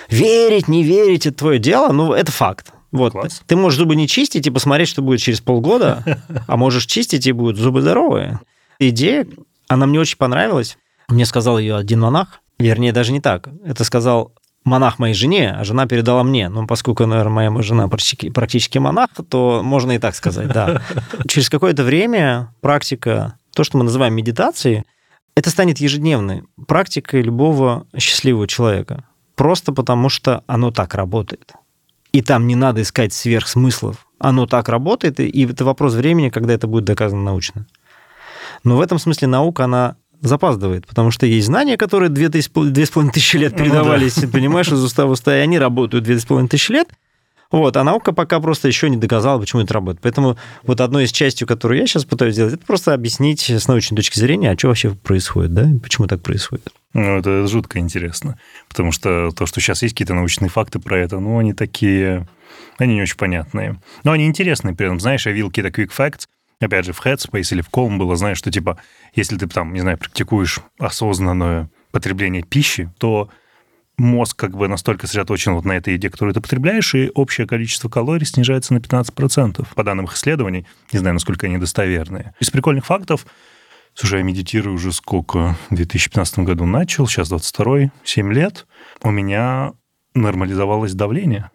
[0.09, 2.73] верить, не верить, это твое дело, но это факт.
[2.91, 3.13] Вот.
[3.13, 3.43] Класс.
[3.47, 6.03] Ты можешь зубы не чистить и посмотреть, что будет через полгода,
[6.49, 8.41] а можешь чистить, и будут зубы здоровые.
[8.81, 9.27] Идея,
[9.69, 10.79] она мне очень понравилась.
[11.09, 13.49] Мне сказал ее один монах, вернее, даже не так.
[13.65, 14.33] Это сказал
[14.65, 16.49] монах моей жене, а жена передала мне.
[16.49, 20.83] Ну, поскольку, наверное, моя жена практически, практически монах, то можно и так сказать, да.
[21.29, 24.85] Через какое-то время практика, то, что мы называем медитацией,
[25.35, 29.05] это станет ежедневной практикой любого счастливого человека.
[29.35, 31.53] Просто потому, что оно так работает.
[32.13, 34.07] И там не надо искать сверхсмыслов.
[34.19, 37.67] Оно так работает, и это вопрос времени, когда это будет доказано научно.
[38.65, 42.85] Но в этом смысле наука, она запаздывает, потому что есть знания, которые две, тысяч- две
[42.85, 43.65] с половиной тысячи лет Ну да.
[43.65, 46.89] передавались, понимаешь, из уста в уста, и они работают две с половиной тысячи лет,
[47.51, 50.03] вот, а наука пока просто еще не доказала, почему это работает.
[50.03, 53.97] Поэтому вот одной из частью, которую я сейчас пытаюсь сделать, это просто объяснить с научной
[53.97, 56.69] точки зрения, а что вообще происходит, да, и почему так происходит.
[56.93, 58.39] Ну, это жутко интересно.
[58.69, 62.29] Потому что то, что сейчас есть какие-то научные факты про это, ну, они такие...
[62.79, 63.81] Они не очень понятные.
[64.05, 65.01] Но они интересные при этом.
[65.01, 66.27] Знаешь, я видел какие-то quick facts,
[66.61, 68.79] опять же, в Headspace или в Calm было, знаешь, что, типа,
[69.15, 73.31] если ты там, не знаю, практикуешь осознанное потребление пищи, то
[73.97, 77.89] мозг как бы настолько сосредоточен вот на этой еде, которую ты потребляешь, и общее количество
[77.89, 80.67] калорий снижается на 15%, по данным их исследований.
[80.93, 82.35] Не знаю, насколько они достоверные.
[82.41, 83.27] Из прикольных фактов,
[83.95, 85.57] слушай, я медитирую уже сколько?
[85.69, 88.67] В 2015 году начал, сейчас 22 7 лет.
[89.03, 89.73] У меня
[90.15, 91.51] нормализовалось давление.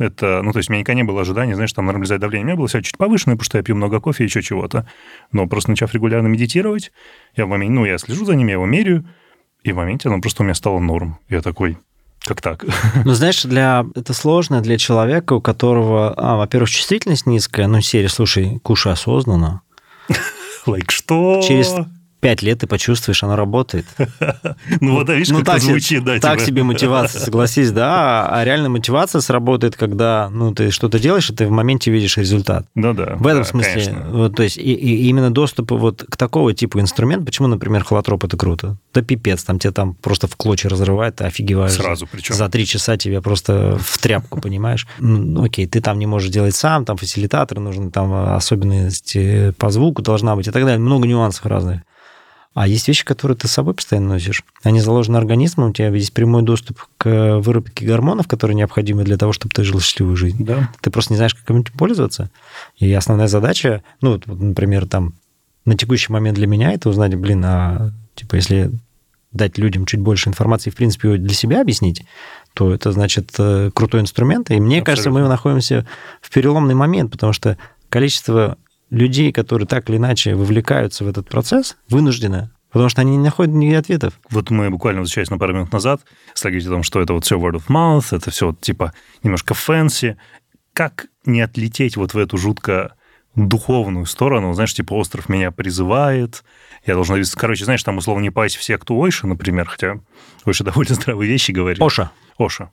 [0.00, 2.44] Это, ну, то есть у меня никогда не было ожидания, знаешь, там нормализовать давление.
[2.44, 4.86] У меня было все чуть повышенное, потому что я пью много кофе и еще чего-то.
[5.30, 6.90] Но просто начав регулярно медитировать,
[7.36, 9.06] я в моменте, ну, я слежу за ним, я его меряю,
[9.62, 11.18] и в моменте оно просто у меня стало норм.
[11.28, 11.76] Я такой,
[12.20, 12.64] как так?
[13.04, 13.84] Ну, знаешь, для...
[13.94, 19.60] это сложно для человека, у которого, а, во-первых, чувствительность низкая, ну, серия, слушай, кушай осознанно.
[20.64, 21.42] Лайк, что?
[21.46, 21.74] Через
[22.20, 23.86] пять лет ты почувствуешь, оно работает.
[24.80, 26.46] Ну вот, видишь, ну, как это звучит, да, Так типа.
[26.46, 28.28] себе мотивация, согласись, да.
[28.30, 32.66] А реально мотивация сработает, когда ну, ты что-то делаешь, и ты в моменте видишь результат.
[32.74, 33.16] Ну да.
[33.16, 37.24] В этом да, смысле, вот, то есть и, именно доступ вот к такого типа инструмент,
[37.24, 38.76] почему, например, холотроп это круто?
[38.94, 41.72] Да пипец, там тебя там просто в клочья разрывает, ты офигеваешь.
[41.72, 42.34] Сразу причем.
[42.34, 44.86] За три часа тебя просто в тряпку, понимаешь?
[44.98, 50.02] Ну, окей, ты там не можешь делать сам, там фасилитатор нужны, там особенности по звуку
[50.02, 50.78] должна быть и так далее.
[50.78, 51.80] Много нюансов разных.
[52.52, 54.42] А есть вещи, которые ты с собой постоянно носишь.
[54.64, 59.32] Они заложены организмом, у тебя есть прямой доступ к выработке гормонов, которые необходимы для того,
[59.32, 60.44] чтобы ты жил счастливую жизнь.
[60.44, 60.68] Да.
[60.80, 62.30] Ты просто не знаешь, как им пользоваться.
[62.76, 65.14] И основная задача, ну, вот, например, там,
[65.64, 68.72] на текущий момент для меня это узнать, блин, а типа, если
[69.30, 72.04] дать людям чуть больше информации, в принципе, для себя объяснить,
[72.54, 74.50] то это, значит, э, крутой инструмент.
[74.50, 74.84] И мне Абсолютно.
[74.84, 75.86] кажется, мы находимся
[76.20, 77.56] в переломный момент, потому что
[77.90, 78.58] количество
[78.90, 83.54] людей, которые так или иначе вовлекаются в этот процесс, вынуждены, потому что они не находят
[83.54, 84.20] никаких ответов.
[84.30, 86.02] Вот мы буквально возвращаясь на пару минут назад,
[86.42, 90.16] говорить о том, что это вот все word of mouth, это все типа немножко fancy.
[90.72, 92.94] Как не отлететь вот в эту жутко
[93.34, 96.42] духовную сторону, знаешь, типа остров меня призывает,
[96.86, 97.22] я должен...
[97.36, 100.00] Короче, знаешь, там условно не пасть в секту Ойша, например, хотя
[100.44, 101.82] Ойша довольно здравые вещи говорит.
[101.82, 102.10] Ошо.
[102.38, 102.70] Ошо.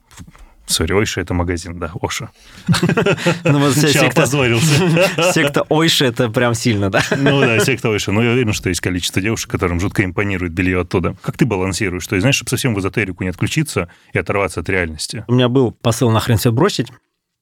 [0.67, 2.29] Сори, Ойша это магазин, да, Оша.
[3.43, 5.31] Ну, вот секта, опозорился.
[5.33, 7.01] секта Ойша это прям сильно, да?
[7.15, 8.11] Ну да, секта Ойша.
[8.11, 11.15] Но я уверен, что есть количество девушек, которым жутко импонирует белье оттуда.
[11.21, 12.05] Как ты балансируешь?
[12.05, 15.23] То есть, знаешь, чтобы совсем в эзотерику не отключиться и оторваться от реальности.
[15.27, 16.87] У меня был посыл нахрен все бросить,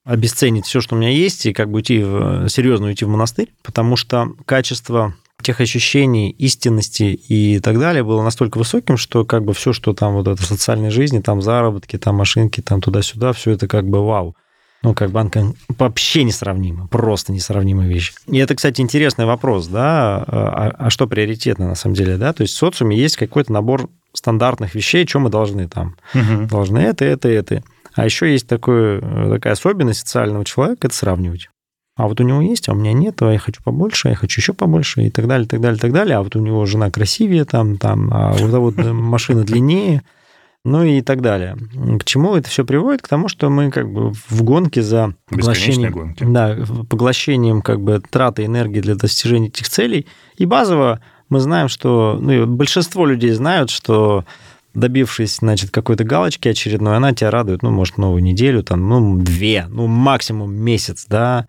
[0.04, 3.52] обесценить все, что у меня есть, и как бы уйти в, серьезно уйти в монастырь,
[3.64, 9.54] потому что качество тех ощущений, истинности и так далее было настолько высоким, что как бы
[9.54, 13.52] все, что там вот это в социальной жизни, там заработки, там машинки, там туда-сюда, все
[13.52, 14.36] это как бы вау.
[14.82, 18.14] Ну, как банка вообще несравнимо, просто несравнимая вещь.
[18.28, 22.34] И это, кстати, интересный вопрос, да, а, а что приоритетно на самом деле, да?
[22.34, 25.96] То есть в социуме есть какой-то набор стандартных вещей, что мы должны там.
[26.14, 26.48] Мгм.
[26.48, 27.64] Должны это, это, это.
[27.94, 31.50] А еще есть такое, такая особенность социального человека, это сравнивать.
[31.96, 34.16] А вот у него есть, а у меня нет, а я хочу побольше, а я
[34.16, 36.18] хочу еще побольше, и так далее, так далее, так далее.
[36.18, 40.04] А вот у него жена красивее, там, там, а вот эта вот машина длиннее,
[40.66, 41.56] ну и так далее.
[42.00, 43.02] К чему это все приводит?
[43.02, 46.26] К тому, что мы как бы в гонке за поглощением, гонки.
[46.28, 46.58] да,
[46.90, 50.06] поглощением как бы траты энергии для достижения этих целей.
[50.38, 54.26] И базово мы знаем, что ну, большинство людей знают, что
[54.74, 59.68] добившись, значит, какой-то галочки очередной, она тебя радует, ну, может, новую неделю, там, ну, две,
[59.70, 61.48] ну, максимум месяц, да,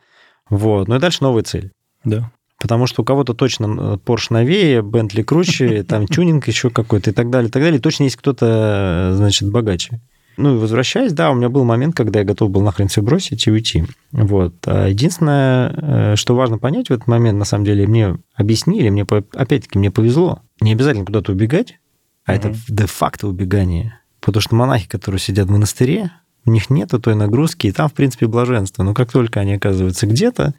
[0.48, 0.88] вот.
[0.88, 1.70] Ну и дальше новая цель.
[2.04, 2.30] Да.
[2.58, 7.30] Потому что у кого-то точно Porsche новее, Bentley круче, там тюнинг еще какой-то и так
[7.30, 7.78] далее, и так далее.
[7.78, 10.00] И точно есть кто-то, значит, богаче.
[10.38, 13.46] Ну и возвращаясь, да, у меня был момент, когда я готов был нахрен все бросить
[13.46, 13.84] и уйти.
[14.12, 14.54] Вот.
[14.66, 15.72] А единственное,
[16.12, 19.90] э, что важно понять в этот момент, на самом деле, мне объяснили, мне, опять-таки, мне
[19.90, 20.40] повезло.
[20.60, 21.78] Не обязательно куда-то убегать,
[22.26, 22.56] а это Мгм.
[22.68, 23.98] де-факто убегание.
[24.20, 26.10] Потому что монахи, которые сидят в монастыре,
[26.46, 28.82] у них нет той нагрузки, и там, в принципе, блаженство.
[28.82, 30.54] Но как только они оказываются где-то,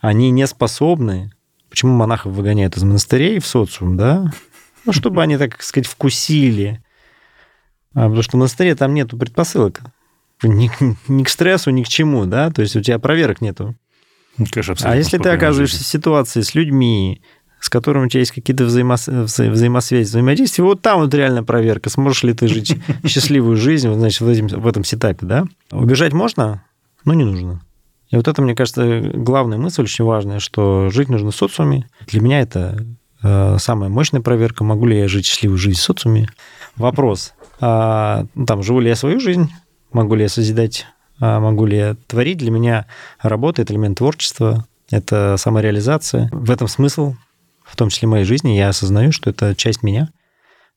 [0.00, 1.32] они не способны.
[1.70, 4.30] Почему монахов выгоняют из монастырей в социум, да?
[4.84, 6.82] Ну, чтобы они, так сказать, вкусили.
[7.94, 9.80] А, потому что в монастыре там нету предпосылок.
[10.42, 10.70] Ни,
[11.08, 12.50] ни к стрессу, ни к чему, да?
[12.50, 13.74] То есть у тебя проверок нету.
[14.52, 15.88] Конечно, А если ты оказываешься жизнь.
[15.88, 17.22] в ситуации с людьми,
[17.60, 19.08] с которыми у тебя есть какие-то взаимос...
[19.08, 24.20] вза- взаимосвязи, взаимодействия, вот там вот реальная проверка, сможешь ли ты жить счастливую жизнь, значит,
[24.20, 25.44] в, этим, в этом сетапе, да?
[25.70, 26.62] Убежать можно,
[27.04, 27.60] но не нужно.
[28.10, 31.86] И вот это, мне кажется, главная мысль очень важная, что жить нужно в социуме.
[32.06, 32.86] Для меня это
[33.22, 36.30] э, самая мощная проверка, могу ли я жить счастливую жизнь в социуме.
[36.76, 39.50] Вопрос, а, ну, там, живу ли я свою жизнь,
[39.92, 40.86] могу ли я созидать,
[41.20, 42.38] а, могу ли я творить.
[42.38, 42.86] Для меня
[43.20, 46.28] работа– это элемент творчества, это самореализация.
[46.32, 47.14] В этом смысл,
[47.68, 48.56] в том числе моей жизни.
[48.56, 50.08] Я осознаю, что это часть меня.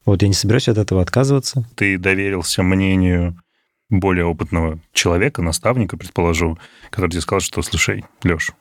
[0.05, 1.67] Вот я не собираюсь от этого отказываться.
[1.75, 3.37] Ты доверился мнению
[3.89, 6.57] более опытного человека, наставника, предположу,
[6.89, 8.51] который тебе сказал, что, слушай, Леш,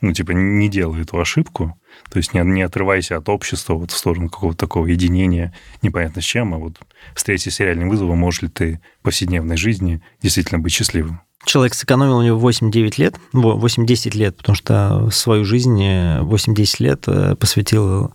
[0.00, 1.78] ну, типа, не делай эту ошибку,
[2.10, 6.24] то есть не, не отрывайся от общества вот в сторону какого-то такого единения, непонятно с
[6.24, 6.78] чем, а вот
[7.14, 11.22] встретиться с реальным вызовом, можешь ли ты в повседневной жизни действительно быть счастливым.
[11.44, 17.36] Человек сэкономил у него 8-9 лет, 8-10 лет, потому что свою жизнь 8-10 лет э,
[17.36, 18.14] посвятил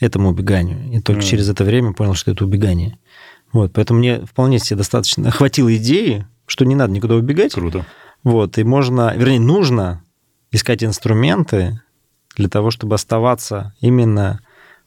[0.00, 0.90] этому убеганию.
[0.92, 1.26] И только mm.
[1.26, 2.98] через это время понял, что это убегание.
[3.52, 7.52] Вот, поэтому мне вполне себе достаточно хватило идеи, что не надо никуда убегать.
[7.52, 7.86] Круто.
[8.22, 10.02] Вот, и можно, вернее, нужно
[10.50, 11.80] искать инструменты
[12.36, 14.40] для того, чтобы оставаться именно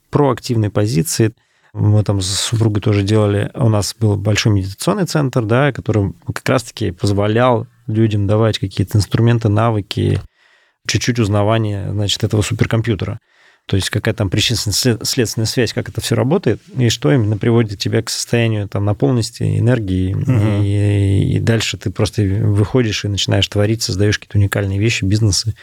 [0.10, 1.34] проактивной позиции.
[1.80, 6.50] Мы там с супругой тоже делали, у нас был большой медитационный центр, да, который как
[6.50, 10.20] раз-таки позволял людям давать какие-то инструменты, навыки,
[10.88, 13.20] чуть-чуть узнавания, значит, этого суперкомпьютера.
[13.68, 18.02] То есть какая там причинно-следственная связь, как это все работает, и что именно приводит тебя
[18.02, 20.64] к состоянию там наполненности, энергии, угу.
[20.64, 25.54] и, и дальше ты просто выходишь и начинаешь творить, создаешь какие-то уникальные вещи, бизнесы,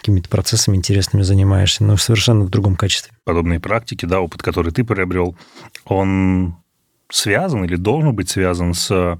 [0.00, 3.12] какими-то процессами интересными занимаешься, но совершенно в другом качестве.
[3.24, 5.36] Подобные практики, да, опыт, который ты приобрел,
[5.84, 6.56] он
[7.10, 9.18] связан или должен быть связан с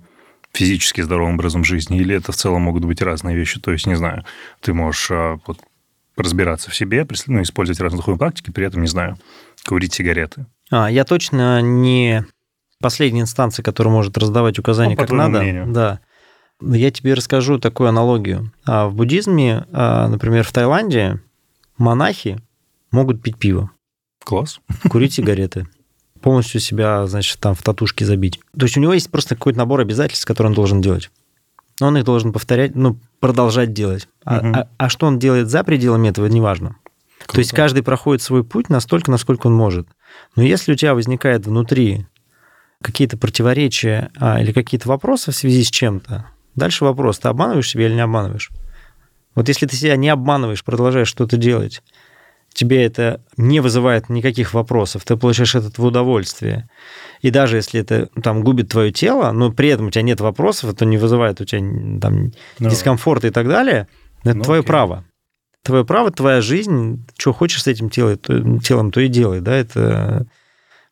[0.53, 3.61] физически здоровым образом жизни, или это в целом могут быть разные вещи?
[3.61, 4.25] То есть, не знаю,
[4.61, 5.59] ты можешь а, вот,
[6.17, 9.17] разбираться в себе, ну, использовать разные духовные практики, при этом, не знаю,
[9.67, 10.47] курить сигареты.
[10.71, 12.25] А, я точно не
[12.81, 15.43] последняя инстанция, которая может раздавать указания, ну, как надо.
[15.43, 15.67] Мнению.
[15.69, 16.01] Да.
[16.61, 18.53] Я тебе расскажу такую аналогию.
[18.65, 21.21] А в буддизме, а, например, в Таиланде
[21.79, 22.41] монахи
[22.91, 23.71] могут пить пиво.
[24.25, 24.61] Класс.
[24.91, 25.67] Курить сигареты.
[26.21, 28.41] Полностью себя, значит, там в татушке забить.
[28.57, 31.11] То есть у него есть просто какой-то набор обязательств, которые он должен делать.
[31.81, 34.07] Но он их должен повторять, ну, продолжать делать.
[34.25, 34.49] А, угу.
[34.49, 36.77] а, а что он делает за пределами этого, неважно.
[37.21, 37.35] Круто.
[37.35, 39.89] То есть каждый проходит свой путь настолько, насколько он может.
[40.37, 42.07] Но если у тебя возникает внутри
[42.83, 46.27] какие-то противоречия а, или какие-то вопросы в связи с чем-то,
[46.61, 48.51] дальше вопрос, ты обманываешь себя или не обманываешь?
[49.35, 51.83] Вот если ты себя не обманываешь, продолжаешь что-то делать,
[52.53, 56.69] тебе это не вызывает никаких вопросов, ты получаешь это в удовольствие.
[57.21, 60.71] И даже если это там губит твое тело, но при этом у тебя нет вопросов,
[60.71, 61.61] это не вызывает у тебя
[62.01, 62.33] там.
[62.59, 62.71] Ну.
[62.71, 63.89] дискомфорта и так далее,
[64.25, 64.69] это ну, твое окей.
[64.69, 65.05] право.
[65.63, 69.55] Твое право, твоя жизнь, что хочешь с этим телом, то, телом, то и делай, да,
[69.55, 70.27] это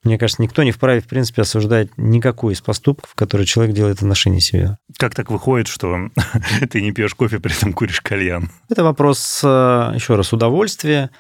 [0.05, 4.03] мне кажется, никто не вправе, в принципе, осуждать никакой из поступков, которые человек делает в
[4.03, 4.79] отношении себя.
[4.97, 6.11] Как так выходит, что
[6.71, 8.51] ты не пьешь кофе, при этом куришь кальян?
[8.69, 11.11] Это вопрос, э, еще раз, удовольствия,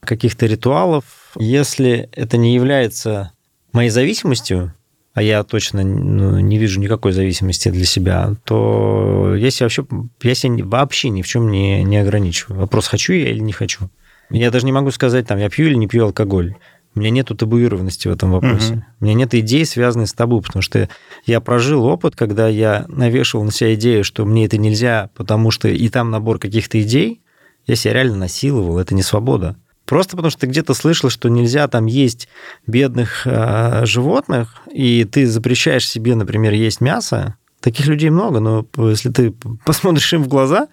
[0.00, 1.04] каких-то ритуалов.
[1.36, 3.32] Если это не является
[3.72, 4.74] моей зависимостью,
[5.14, 9.84] а я точно ну, не вижу никакой зависимости для себя, то я себя вообще,
[10.22, 12.60] я себя вообще ни в чем не, не ограничиваю.
[12.60, 13.90] Вопрос, хочу я или не хочу.
[14.30, 16.54] Я даже не могу сказать, там, я пью или не пью алкоголь.
[16.94, 18.72] У меня нет табуированности в этом вопросе.
[18.74, 18.84] Угу.
[19.00, 20.88] У меня нет идей, связанных с табу, потому что
[21.26, 25.68] я прожил опыт, когда я навешивал на себя идею, что мне это нельзя, потому что
[25.68, 27.20] и там набор каких-то идей,
[27.66, 29.56] я себя реально насиловал, это не свобода.
[29.84, 32.28] Просто потому что ты где-то слышал, что нельзя там есть
[32.66, 37.36] бедных э, животных, и ты запрещаешь себе, например, есть мясо.
[37.60, 39.32] Таких людей много, но если ты
[39.64, 40.68] посмотришь им в глаза,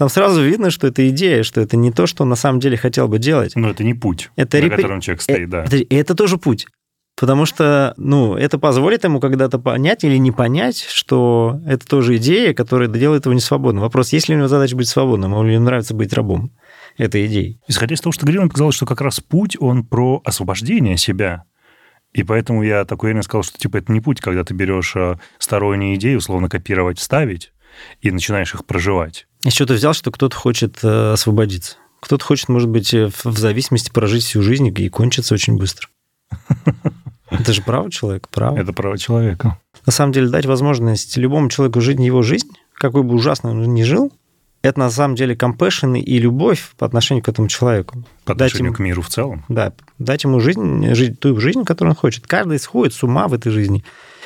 [0.00, 2.78] там сразу видно, что это идея, что это не то, что он на самом деле
[2.78, 3.54] хотел бы делать.
[3.54, 4.76] Но это не путь, это на реп...
[4.76, 5.64] котором человек стоит, да.
[5.64, 6.66] Это, это тоже путь.
[7.18, 12.54] Потому что, ну, это позволит ему когда-то понять или не понять, что это тоже идея,
[12.54, 13.82] которая делает его несвободным.
[13.82, 16.56] Вопрос, есть ли у него задача быть свободным, или ему нравится быть рабом
[16.96, 17.60] этой идеи.
[17.68, 20.96] Исходя из того, что ты говорил, мне показалось, что как раз путь, он про освобождение
[20.96, 21.44] себя.
[22.14, 25.18] И поэтому я так уверенно сказал, что типа это не путь, когда ты берешь а,
[25.38, 27.52] сторонние идеи, условно копировать, ставить,
[28.00, 29.26] и начинаешь их проживать.
[29.44, 31.76] И что ты взял, что кто-то хочет э, освободиться?
[32.00, 35.88] Кто-то хочет, может быть, э, в зависимости прожить всю жизнь и кончиться очень быстро.
[37.30, 38.58] Это же право человека, право.
[38.58, 39.58] Это право человека.
[39.86, 43.82] На самом деле, дать возможность любому человеку жить его жизнь, какой бы ужасно он ни
[43.82, 44.12] жил,
[44.62, 48.04] это на самом деле compassion и любовь по отношению к этому человеку.
[48.24, 49.44] По отношению ему, к миру в целом.
[49.48, 52.26] Да, дать ему жизнь, жить ту жизнь, которую он хочет.
[52.26, 53.84] Каждый сходит с ума в этой жизни.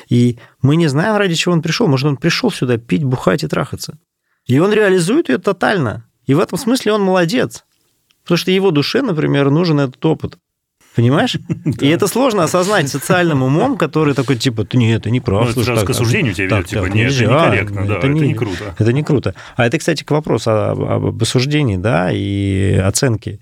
[0.09, 1.87] И мы не знаем, ради чего он пришел.
[1.87, 3.96] Может, он пришел сюда пить, бухать и трахаться.
[4.46, 6.04] И он реализует ее тотально.
[6.26, 7.64] И в этом смысле он молодец.
[8.22, 10.38] Потому что его душе, например, нужен этот опыт.
[10.94, 11.37] Понимаешь?
[11.80, 15.54] И это сложно осознать социальным умом, который такой, типа, нет, это не прав.
[15.54, 18.74] Ну, это к осуждению тебя ведет, типа, нет, это некорректно, да, это не круто.
[18.78, 19.35] Это не круто.
[19.57, 23.40] А это, кстати, к вопросу об осуждении, да, и оценке.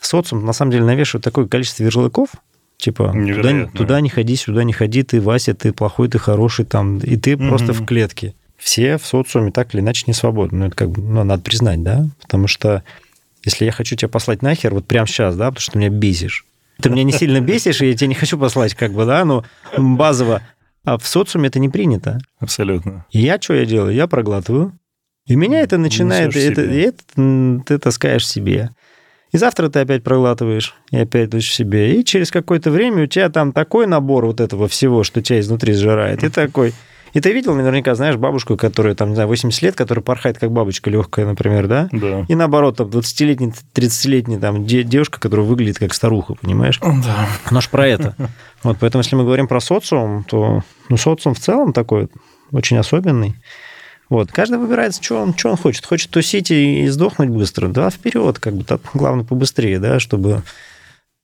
[0.00, 2.30] Социум, на самом деле, навешивает такое количество ярлыков,
[2.78, 6.98] типа, туда, туда не ходи, сюда не ходи, ты, Вася, ты плохой, ты хороший, там,
[6.98, 8.34] и ты просто в клетке.
[8.62, 10.58] Все в социуме так или иначе не свободны.
[10.60, 12.84] Ну, это как бы, ну, надо признать, да, потому что
[13.44, 16.46] если я хочу тебя послать нахер вот прямо сейчас, да, потому что ты меня бесишь,
[16.80, 19.44] ты меня не сильно бесишь, и я тебя не хочу послать, как бы, да, но
[19.76, 20.42] базово.
[20.84, 22.20] А в социуме это не принято.
[22.38, 23.04] Абсолютно.
[23.10, 23.94] И я что я делаю?
[23.94, 24.78] Я проглатываю,
[25.26, 28.70] И меня это начинает, это, это, ты таскаешь себе.
[29.32, 31.98] И завтра ты опять проглатываешь, и опять душишь себе.
[31.98, 35.72] И через какое-то время у тебя там такой набор вот этого всего, что тебя изнутри
[35.72, 36.22] сжирает.
[36.22, 36.72] И такой...
[37.12, 40.50] И ты видел наверняка, знаешь, бабушку, которая, там, не знаю, 80 лет, которая порхает как
[40.50, 41.88] бабочка легкая, например, да?
[41.92, 42.24] Да.
[42.28, 46.80] И наоборот, там, 20-летняя, 30-летняя там, девушка, которая выглядит как старуха, понимаешь?
[46.80, 47.28] Да.
[47.44, 48.14] Оно ж про это.
[48.62, 52.06] Вот, поэтому, если мы говорим про социум, то ну, социум в целом такой
[52.52, 53.34] очень особенный.
[54.08, 54.30] Вот.
[54.30, 55.84] Каждый выбирает, что он, что он хочет.
[55.84, 57.66] Хочет тусить и, и сдохнуть быстро.
[57.66, 60.44] Да, вперед, как бы, так, главное, побыстрее, да, чтобы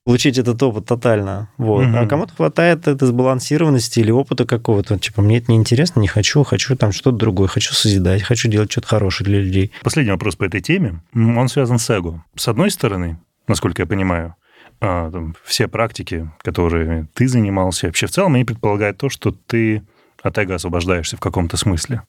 [0.08, 1.50] получить этот опыт тотально.
[1.58, 1.84] Вот.
[1.86, 1.94] Угу.
[1.98, 4.98] А кому-то хватает этой сбалансированности или опыта какого-то.
[4.98, 8.86] Типа, мне это неинтересно, не хочу, хочу там что-то другое, хочу созидать, хочу делать что-то
[8.86, 9.70] хорошее для людей.
[9.82, 11.02] Последний вопрос по этой теме.
[11.12, 12.24] Он связан с эго.
[12.36, 14.34] С одной стороны, насколько я понимаю,
[14.80, 19.82] а, там, все практики, которые ты занимался, вообще в целом они предполагают то, что ты
[20.22, 22.00] от эго освобождаешься в каком-то смысле.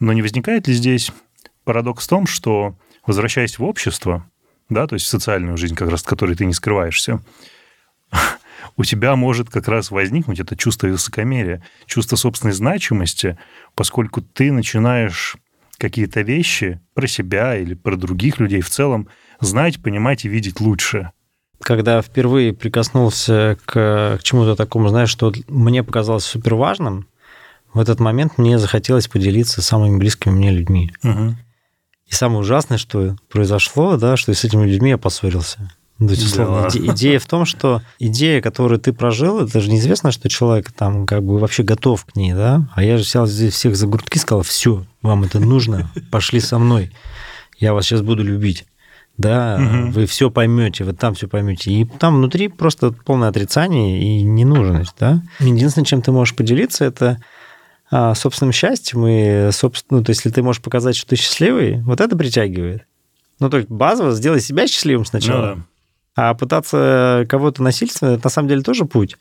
[0.00, 1.12] Но не возникает ли здесь
[1.64, 4.24] парадокс в том, что, возвращаясь в общество,
[4.68, 7.20] да, то есть в социальную жизнь, как раз, в которой ты не скрываешься,
[8.76, 13.38] у тебя может как раз возникнуть это чувство высокомерия, чувство собственной значимости,
[13.74, 15.36] поскольку ты начинаешь
[15.78, 19.08] какие-то вещи про себя или про других людей в целом
[19.40, 21.12] знать, понимать и видеть лучше.
[21.60, 27.06] Когда впервые прикоснулся к, к чему-то такому, знаешь, что мне показалось супер важным,
[27.74, 30.90] в этот момент мне захотелось поделиться самыми близкими мне людьми.
[31.02, 31.36] Угу.
[32.08, 35.70] И самое ужасное, что произошло, да, что с этими людьми я поссорился.
[35.98, 36.92] Ну, то есть, условно, да.
[36.92, 41.24] идея в том, что идея, которую ты прожил, это же неизвестно, что человек там как
[41.24, 42.68] бы вообще готов к ней, да?
[42.74, 46.38] А я же взял здесь всех за грудки и сказал, все, вам это нужно, пошли
[46.38, 46.92] со мной,
[47.58, 48.64] я вас сейчас буду любить.
[49.16, 49.90] Да, угу.
[49.90, 51.72] вы все поймете, вы там все поймете.
[51.72, 55.24] И там внутри просто полное отрицание и ненужность, да.
[55.40, 57.20] Единственное, чем ты можешь поделиться, это
[57.90, 62.00] собственным счастьем, и, собственно, ну, то есть, если ты можешь показать, что ты счастливый, вот
[62.00, 62.86] это притягивает.
[63.40, 65.54] Ну, то есть, базово сделай себя счастливым сначала.
[65.54, 65.62] Ну, да.
[66.16, 69.16] А пытаться кого-то насильственно, это на самом деле тоже путь.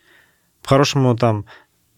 [0.63, 1.45] По-хорошему, там,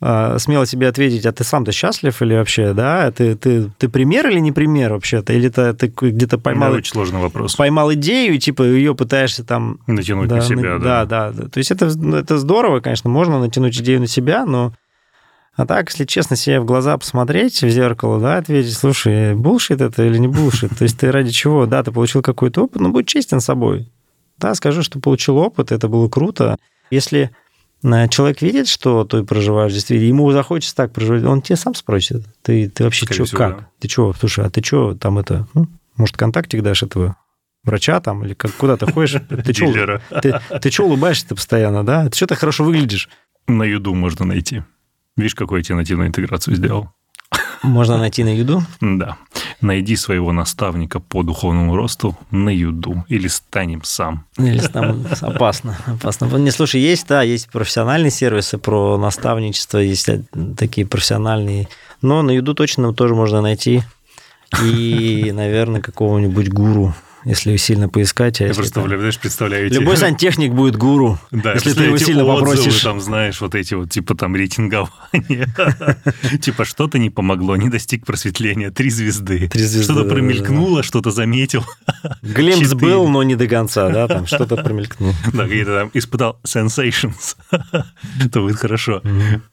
[0.01, 3.11] а, смело себе ответить, а ты сам-то счастлив или вообще, да?
[3.11, 5.33] Ты, ты, ты пример или не пример вообще-то?
[5.33, 6.73] Или ты, ты где-то поймал...
[6.73, 7.55] очень сложный вопрос.
[7.55, 9.79] Поймал идею, типа ее пытаешься там...
[9.87, 11.05] Натянуть да, на себя, на, да.
[11.05, 11.47] Да, да.
[11.49, 14.73] То есть это, ну, это здорово, конечно, можно натянуть идею на себя, но
[15.59, 20.05] а так, если честно себе в глаза посмотреть в зеркало, да, ответить, слушай, булшит это
[20.05, 20.77] или не булшит?
[20.77, 21.65] То есть ты ради чего?
[21.65, 23.91] Да, ты получил какой-то опыт, но будь честен с собой.
[24.37, 26.57] Да, скажи, что получил опыт, это было круто.
[26.91, 27.31] Если
[27.83, 32.23] э, человек видит, что ты проживаешь действительно, ему захочется так проживать, он тебе сам спросит.
[32.41, 33.57] Ты, ты вообще что, как?
[33.57, 33.67] Да.
[33.79, 37.17] Ты что, слушай, а ты что там это, ну, может, контактик дашь этого
[37.65, 39.17] врача там, или как, куда ты ходишь?
[39.45, 42.07] Ты что, ты, ты что улыбаешься-то постоянно, да?
[42.07, 43.09] Ты что ты хорошо выглядишь?
[43.45, 44.63] На юду можно найти.
[45.19, 46.89] Видишь, какую я тебе нативную интеграцию сделал?
[47.61, 48.63] Можно найти на юду?
[48.79, 49.17] Да.
[49.59, 53.03] Найди своего наставника по духовному росту на юду.
[53.09, 54.23] Или станем сам.
[54.37, 55.05] Или станем...
[55.21, 55.77] Опасно.
[55.85, 56.27] Опасно.
[56.37, 60.09] Не, слушай, есть, да, есть профессиональные сервисы про наставничество, есть
[60.57, 61.67] такие профессиональные.
[62.01, 63.83] Но на юду точно тоже можно найти.
[64.63, 66.93] И, наверное, какого-нибудь гуру
[67.25, 68.41] если сильно поискать.
[68.41, 68.87] А Я просто, там...
[68.87, 69.69] знаешь, представляю.
[69.71, 72.81] Любой сантехник будет гуру, да, если ты его сильно отзывы, попросишь.
[72.81, 74.89] там, знаешь, вот эти вот, типа, там, рейтингования.
[76.41, 79.47] Типа, что-то не помогло, не достиг просветления, три звезды.
[79.47, 79.93] Три звезды.
[79.93, 81.65] Что-то промелькнуло, что-то заметил.
[82.21, 85.13] Глемс был, но не до конца, да, там что-то промелькнуло.
[85.33, 87.35] Да, какие-то там испытал sensations.
[88.23, 89.01] Это будет хорошо.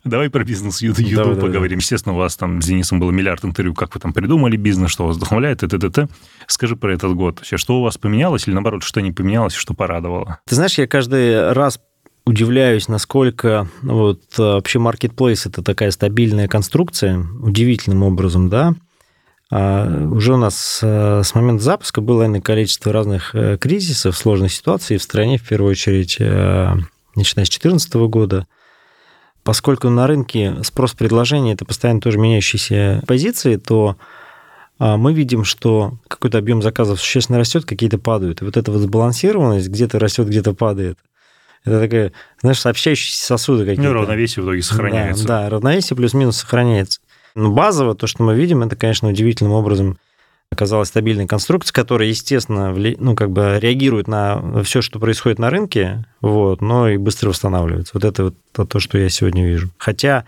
[0.04, 1.02] Давай про бизнес юду
[1.36, 1.78] поговорим.
[1.78, 5.06] Естественно, у вас там с Денисом было миллиард интервью, как вы там придумали бизнес, что
[5.06, 6.08] вас вдохновляет, и т.т.
[6.46, 7.40] Скажи про этот год.
[7.57, 10.40] Вообще, что у вас поменялось или, наоборот, что не поменялось, что порадовало?
[10.46, 11.80] Ты знаешь, я каждый раз
[12.26, 18.74] удивляюсь, насколько вот вообще marketplace это такая стабильная конструкция, удивительным образом, да.
[19.50, 24.52] А уже у нас э, с момента запуска было наверное, количество разных э, кризисов, сложных
[24.52, 26.74] ситуаций в стране, в первую очередь, э,
[27.14, 28.46] начиная с 2014 года.
[29.44, 33.96] Поскольку на рынке спрос-предложение– это постоянно тоже меняющиеся позиции, то
[34.79, 38.43] мы видим, что какой-то объем заказов существенно растет, какие-то падают.
[38.43, 40.99] И вот эта вот сбалансированность где-то растет, где-то падает.
[41.64, 43.83] Это такая, знаешь, сообщающиеся сосуды какие-то.
[43.83, 45.27] Ну, равновесие в итоге сохраняется.
[45.27, 47.01] Да, да равновесие плюс-минус сохраняется.
[47.35, 49.99] Но базово то, что мы видим, это, конечно, удивительным образом
[50.51, 56.05] оказалась стабильной конструкцией, которая, естественно, ну, как бы реагирует на все, что происходит на рынке,
[56.20, 57.91] вот, но и быстро восстанавливается.
[57.95, 59.70] Вот это вот то, что я сегодня вижу.
[59.77, 60.24] Хотя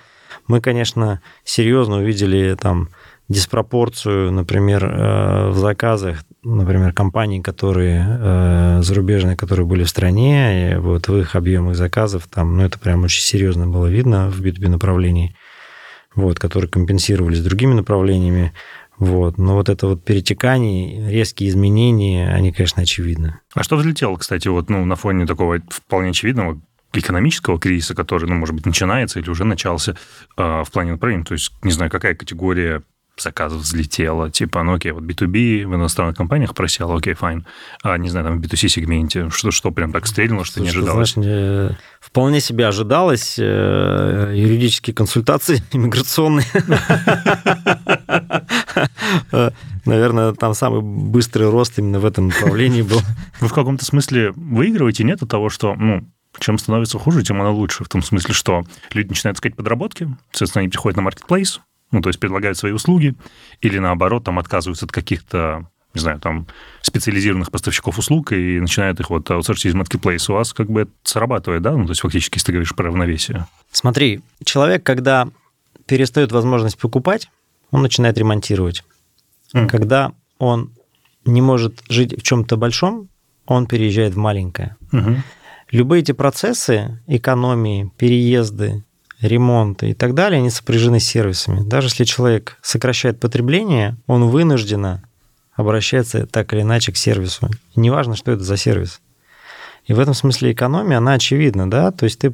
[0.48, 2.88] мы, конечно, серьезно увидели там
[3.28, 10.76] диспропорцию, например, э, в заказах, например, компаний, которые э, зарубежные, которые были в стране, и
[10.76, 14.68] вот в их объемах заказов там, ну, это прям очень серьезно было видно в B2B
[14.68, 15.36] направлении,
[16.14, 18.52] вот, которые компенсировались другими направлениями.
[18.98, 19.38] Вот.
[19.38, 23.38] Но вот это вот перетекание, резкие изменения, они, конечно, очевидны.
[23.54, 26.60] А что взлетело, кстати, вот ну, на фоне такого вполне очевидного
[26.92, 29.92] экономического кризиса, который, ну, может быть, начинается или уже начался
[30.36, 31.24] э, в плане направления?
[31.24, 32.82] То есть, не знаю, какая категория
[33.20, 37.46] заказов взлетела, типа, ну окей, вот B2B в иностранных компаниях просела, окей, файн,
[37.82, 41.12] а не знаю, там в B2C-сегменте, что, что прям так стрельнуло, что Слушай, не ожидалось?
[41.12, 41.28] Знаешь,
[41.70, 46.46] не, вполне себе ожидалось, э, юридические консультации иммиграционные.
[49.84, 53.00] Наверное, там самый быстрый рост именно в этом направлении был.
[53.40, 56.06] Вы в каком-то смысле выигрываете, нет, от того, что, ну,
[56.38, 57.84] чем становится хуже, тем оно лучше.
[57.84, 61.60] В том смысле, что люди начинают искать подработки, соответственно, они приходят на маркетплейс,
[61.90, 63.14] ну, то есть предлагают свои услуги,
[63.60, 66.46] или наоборот, там отказываются от каких-то не знаю, там,
[66.82, 70.30] специализированных поставщиков услуг и начинают их вот аутсорсить из Marketplace.
[70.30, 71.72] У вас как бы это срабатывает, да?
[71.72, 73.46] Ну, то есть фактически, если ты говоришь про равновесие.
[73.72, 75.28] Смотри, человек, когда
[75.86, 77.30] перестает возможность покупать,
[77.70, 78.84] он начинает ремонтировать.
[79.54, 79.66] Mm.
[79.66, 80.72] Когда он
[81.24, 83.08] не может жить в чем-то большом,
[83.46, 84.76] он переезжает в маленькое.
[84.92, 85.16] Mm-hmm.
[85.70, 88.84] Любые эти процессы, экономии, переезды,
[89.20, 91.66] ремонты и так далее, они сопряжены с сервисами.
[91.66, 95.02] Даже если человек сокращает потребление, он вынужденно
[95.54, 97.48] обращается так или иначе к сервису.
[97.74, 99.00] И неважно, что это за сервис.
[99.86, 101.90] И в этом смысле экономия, она очевидна, да?
[101.90, 102.32] То есть ты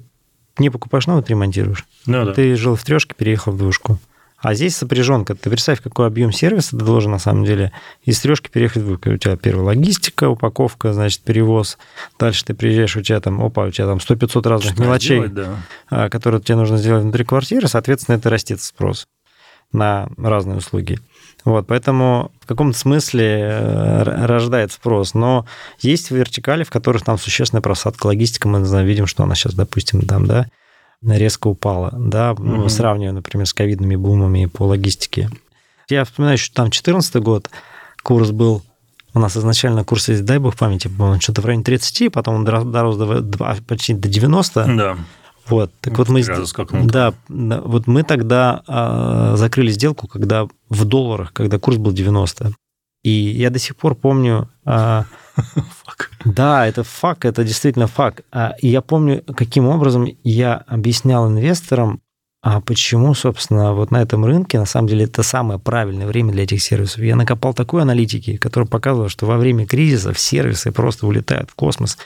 [0.58, 1.86] не покупаешь новый, ты ремонтируешь.
[2.06, 2.34] Ну, да.
[2.34, 3.98] Ты жил в трешке, переехал в двушку.
[4.44, 5.34] А здесь сопряженка.
[5.34, 7.72] Ты представь, какой объем сервиса ты должен на самом деле
[8.02, 9.08] из трешки переехать в двойку.
[9.08, 11.78] У тебя первая логистика, упаковка, значит, перевоз.
[12.18, 15.32] Дальше ты приезжаешь, у тебя там, опа, у тебя там 100-500 разных Что мелочей, делать,
[15.32, 15.56] да.
[15.88, 17.68] А, которые тебе нужно сделать внутри квартиры.
[17.68, 19.06] Соответственно, это растет спрос
[19.72, 20.98] на разные услуги.
[21.46, 25.14] Вот, поэтому в каком-то смысле э, рождает спрос.
[25.14, 25.46] Но
[25.80, 28.46] есть вертикали, в которых там существенная просадка логистика.
[28.46, 30.48] Мы знаю, видим, что она сейчас, допустим, там, да,
[31.06, 32.42] резко упала, да, mm-hmm.
[32.42, 35.30] ну, сравнивая, например, с ковидными бумами по логистике.
[35.88, 37.50] Я вспоминаю, что там 2014 год
[38.02, 38.62] курс был
[39.14, 42.96] у нас изначально курс, дай бог памяти, был что-то в районе 30, потом он дорос
[42.96, 44.76] до, почти до 90.
[44.76, 44.96] Да.
[45.46, 46.24] Вот, так вот мы,
[46.84, 52.54] да, да, вот мы тогда а, закрыли сделку, когда в долларах, когда курс был 90.
[53.04, 54.48] И я до сих пор помню...
[54.64, 55.04] А,
[55.84, 56.10] фак.
[56.24, 58.24] Да, это факт, это действительно факт.
[58.32, 62.00] А, и я помню, каким образом я объяснял инвесторам,
[62.42, 66.42] а почему, собственно, вот на этом рынке, на самом деле, это самое правильное время для
[66.42, 67.02] этих сервисов.
[67.02, 71.96] Я накопал такой аналитики, которая показывала, что во время кризиса сервисы просто улетают в космос.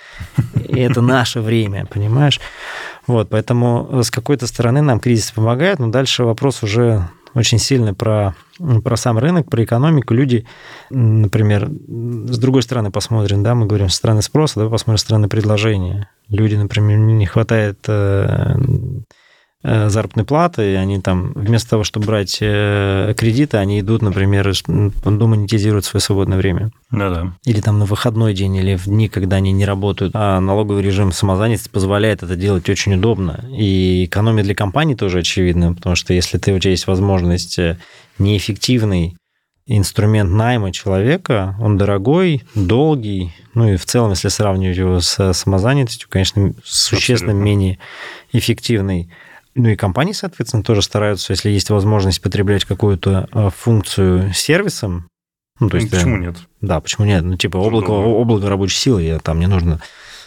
[0.55, 2.41] И это наше время, понимаешь?
[3.09, 7.09] Вот, поэтому с какой-то стороны нам кризис помогает, но дальше вопрос уже
[7.39, 10.15] очень сильно про, про сам рынок, про экономику.
[10.15, 10.47] Люди,
[10.91, 15.29] например, с другой стороны посмотрим, да, мы говорим со стороны спроса, да, посмотрим со стороны
[15.29, 16.11] предложения.
[16.29, 18.57] Люди, например, не хватает э,
[19.63, 25.85] заработной платы, и они там вместо того, чтобы брать э, кредиты, они идут, например, домонетизируют
[25.85, 26.71] свое свободное время.
[26.91, 27.35] Да-да.
[27.45, 30.13] Или там на выходной день, или в дни, когда они не работают.
[30.15, 33.45] А налоговый режим самозанятости позволяет это делать очень удобно.
[33.51, 37.79] И экономия для компании тоже очевидна, потому что если ты, у тебя есть возможность э,
[38.19, 39.17] неэффективный
[39.67, 46.09] инструмент найма человека, он дорогой, долгий, ну и в целом, если сравнивать его с самозанятостью,
[46.09, 47.45] конечно, существенно Абсолютно.
[47.45, 47.79] менее
[48.33, 49.11] эффективный
[49.59, 55.09] ну и компании, соответственно, тоже стараются, если есть возможность потреблять какую-то а, функцию сервисом.
[55.61, 56.37] Ну, то есть, ну, почему нет?
[56.61, 57.25] Да, почему нет?
[57.25, 59.81] Ну, типа, облако, облако рабочей силы, я там не нужно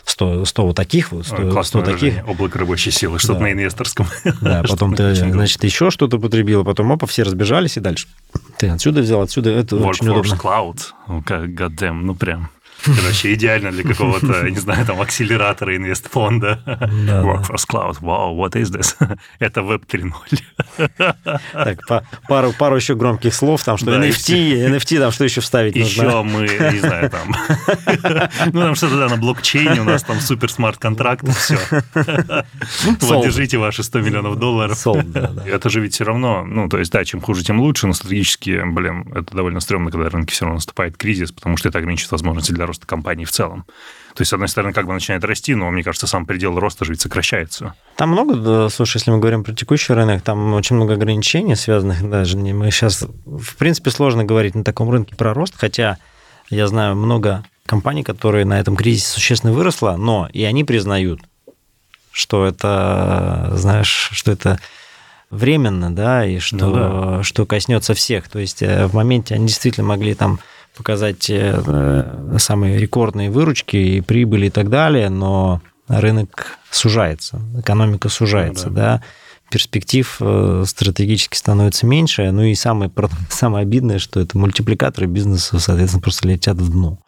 [0.03, 2.27] 100, 100 вот таких вот, 100, 100 таких.
[2.27, 3.45] Облако рабочей силы, что-то да.
[3.45, 4.07] на инвесторском.
[4.41, 8.07] Да, потом ты, значит, еще что-то потребил, потом опа, все разбежались и дальше.
[8.57, 10.33] Ты отсюда взял, отсюда, это Workforce очень удобно.
[10.33, 12.49] Cloud, ну, как, goddamn, ну прям.
[12.85, 16.59] Короче, идеально для какого-то, не знаю, там, акселератора инвестфонда.
[16.65, 17.99] Да, Workforce Cloud.
[18.01, 18.95] Wow, what is this?
[19.39, 21.15] Это Web 3.0.
[21.53, 21.79] Так,
[22.27, 26.03] пару, пару еще громких слов, там, что да, NFT, NFT, там, что еще вставить еще
[26.03, 26.23] нужно?
[26.23, 27.35] мы, не знаю, там...
[28.53, 31.57] Ну, там что-то, да, на блокчейне у нас там супер смарт-контракт, все.
[33.01, 34.85] Вот, держите ваши 100 миллионов долларов.
[35.45, 38.61] Это же ведь все равно, ну, то есть, да, чем хуже, тем лучше, но стратегически,
[38.65, 42.51] блин, это довольно стрёмно, когда рынки все равно наступает кризис, потому что это ограничивает возможности
[42.51, 43.65] для роста компании в целом.
[44.15, 46.83] То есть, с одной стороны, как бы начинает расти, но, мне кажется, сам предел роста
[46.83, 47.75] же ведь сокращается.
[47.95, 52.09] Там много, да, слушай, если мы говорим про текущий рынок, там очень много ограничений, связанных
[52.09, 55.97] даже не мы сейчас, в принципе, сложно говорить на таком рынке про рост, хотя
[56.49, 61.21] я знаю много компаний, которые на этом кризисе существенно выросло, но и они признают,
[62.11, 64.59] что это, знаешь, что это
[65.31, 67.23] временно, да, и что, ну, да.
[67.23, 68.27] что коснется всех.
[68.27, 70.39] То есть э, в моменте они действительно могли там
[70.75, 78.69] показать э, самые рекордные выручки и прибыли и так далее, но рынок сужается, экономика сужается,
[78.69, 78.81] ну, да.
[78.81, 79.03] да.
[79.49, 82.31] перспектив э, стратегически становится меньше.
[82.31, 82.91] Ну и самое,
[83.29, 86.99] самое обидное, что это мультипликаторы бизнеса, соответственно, просто летят в дно.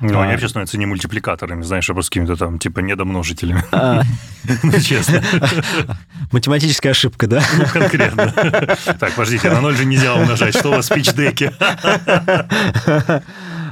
[0.00, 0.22] Ну, а...
[0.22, 3.62] они вообще становятся не мультипликаторами, знаешь, а просто какими-то там, типа, недомножителями.
[3.72, 4.02] А...
[4.62, 5.22] Ну, честно.
[6.32, 7.42] Математическая ошибка, да?
[7.56, 8.32] Ну, конкретно.
[8.98, 10.56] Так, подождите, на ноль же нельзя умножать.
[10.56, 11.52] Что у вас в спич-деке?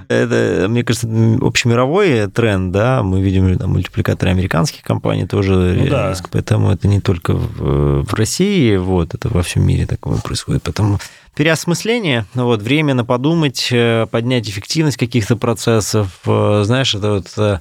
[0.09, 1.07] Это, мне кажется,
[1.43, 6.15] общемировой тренд, да, мы видим там, мультипликаторы американских компаний тоже ну, да.
[6.33, 10.99] поэтому это не только в, в России, вот, это во всем мире такое происходит, поэтому
[11.39, 17.61] переосмысление, ну вот, временно подумать, э, поднять эффективность каких-то процессов, э, знаешь, это вот э,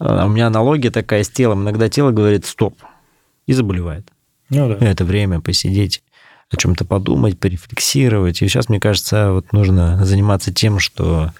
[0.00, 2.80] у меня аналогия такая с телом, иногда тело говорит «стоп»
[3.46, 4.08] и заболевает.
[4.48, 4.76] Ну, да.
[4.80, 6.02] Это время посидеть
[6.50, 8.40] о чем-то подумать, порефлексировать.
[8.40, 11.34] И сейчас, мне кажется, вот нужно заниматься тем, что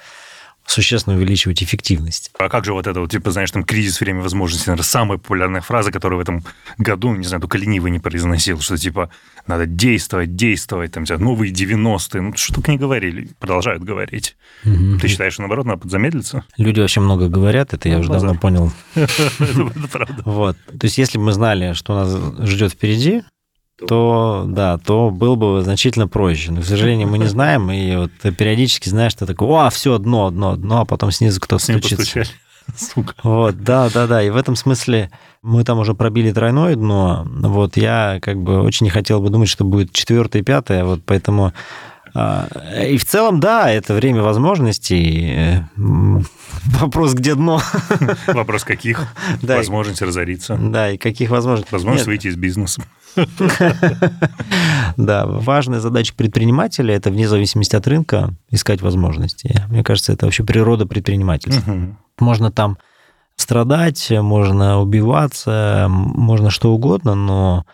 [0.69, 2.31] существенно увеличивать эффективность.
[2.39, 5.63] А как же вот это вот, типа, знаешь, там кризис время возможностей, наверное, самая популярная
[5.63, 6.45] фраза, которую в этом
[6.77, 9.11] году, не знаю, только ленивый не произносил, что типа
[9.47, 14.37] надо действовать, действовать, там, новые 90-е, ну, что только не говорили, продолжают говорить.
[14.65, 14.99] Угу.
[15.01, 16.45] Ты считаешь, что, наоборот, надо подзамедлиться?
[16.59, 18.71] Люди вообще много говорят, это я ну, уже давно понял.
[18.95, 20.23] Это правда.
[20.25, 20.57] Вот.
[20.67, 23.23] То есть, если бы мы знали, что нас ждет впереди,
[23.87, 26.51] то да, то был бы значительно проще.
[26.51, 30.31] Но, к сожалению, мы не знаем, и вот периодически знаешь, что такое, о, все, дно,
[30.31, 32.25] дно, дно, а потом снизу кто-то стучится.
[32.77, 33.15] Сука.
[33.23, 34.23] Вот, да, да, да.
[34.23, 35.11] И в этом смысле
[35.43, 37.27] мы там уже пробили тройное дно.
[37.27, 40.85] Вот я как бы очень не хотел бы думать, что будет четвертое и пятое.
[40.85, 41.53] Вот поэтому
[42.15, 45.63] и в целом, да, это время возможностей.
[45.77, 47.61] Вопрос, где дно?
[48.27, 49.07] Вопрос, каких
[49.43, 50.57] да, возможностей разориться.
[50.57, 51.73] Да, и каких возможностей.
[51.73, 52.09] Возможность Нет.
[52.09, 52.83] выйти из бизнеса.
[54.97, 59.65] Да, важная задача предпринимателя– это вне зависимости от рынка искать возможности.
[59.69, 61.97] Мне кажется, это вообще природа предпринимательства.
[62.19, 62.79] Можно там
[63.37, 67.65] страдать, можно убиваться, можно что угодно, но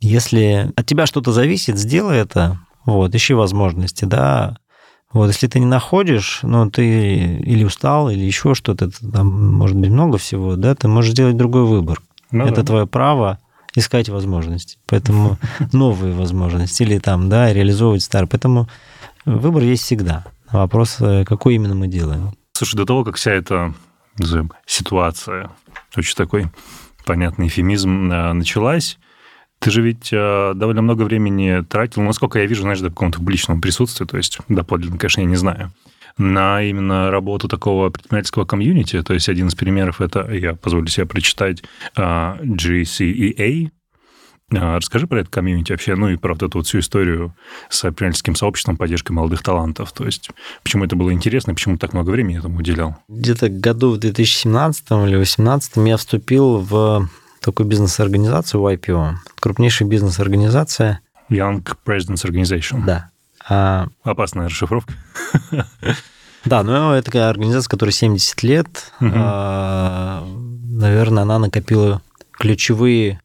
[0.00, 4.56] если от тебя что-то зависит, сделай это, вот, ищи возможности, да.
[5.12, 9.90] Вот, если ты не находишь, ну, ты или устал, или еще что-то, там может быть
[9.90, 12.00] много всего, да, ты можешь сделать другой выбор.
[12.30, 12.62] Ну, это да.
[12.62, 13.38] твое право
[13.74, 14.78] искать возможности.
[14.86, 15.36] Поэтому
[15.72, 18.28] новые возможности или там, да, реализовывать старые.
[18.28, 18.68] Поэтому
[19.24, 20.24] выбор есть всегда.
[20.50, 22.32] Вопрос, э, какой именно мы делаем.
[22.52, 23.74] Слушай, до того, как вся эта
[24.66, 25.50] ситуация,
[25.96, 26.46] очень такой
[27.04, 28.98] понятный эфемизм, э, началась,
[29.60, 33.60] ты же ведь э, довольно много времени тратил, насколько я вижу, знаешь, до какого-то публичного
[33.60, 35.72] присутствия, то есть доподлинно, конечно, я не знаю,
[36.16, 39.02] на именно работу такого предпринимательского комьюнити.
[39.02, 41.62] То есть один из примеров это, я позволю себе прочитать,
[41.94, 43.70] э, GCEA, э,
[44.50, 47.34] Расскажи про это комьюнити вообще, ну и про вот эту вот всю историю
[47.68, 49.92] с предпринимательским сообществом, поддержкой молодых талантов.
[49.92, 50.30] То есть
[50.62, 52.96] почему это было интересно, почему так много времени этому уделял?
[53.08, 57.10] Где-то году в 2017 или 2018 я вступил в
[57.40, 59.14] такую бизнес-организацию YPO.
[59.40, 61.00] Крупнейшая бизнес-организация.
[61.30, 62.84] Young Presidents Organization.
[62.84, 63.10] Да.
[63.48, 63.88] А...
[64.02, 64.94] Опасная расшифровка.
[66.44, 68.92] Да, но это такая организация, которая 70 лет.
[69.00, 69.12] Угу.
[69.14, 70.26] А,
[70.70, 72.00] наверное, она накопила
[72.32, 73.20] ключевые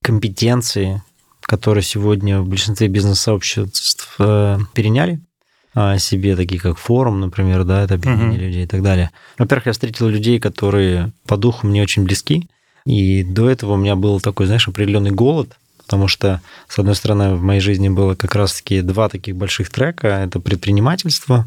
[0.00, 1.02] компетенции,
[1.42, 5.20] которые сегодня в большинстве бизнес-сообществ э, переняли
[5.98, 9.10] себе, такие как форум, например, да, это объединение uh людей и так далее.
[9.36, 12.48] Во-первых, я встретил людей, которые по духу мне очень близки.
[12.86, 17.34] И до этого у меня был такой, знаешь, определенный голод, потому что, с одной стороны,
[17.34, 20.06] в моей жизни было как раз-таки два таких больших трека.
[20.06, 21.46] Это предпринимательство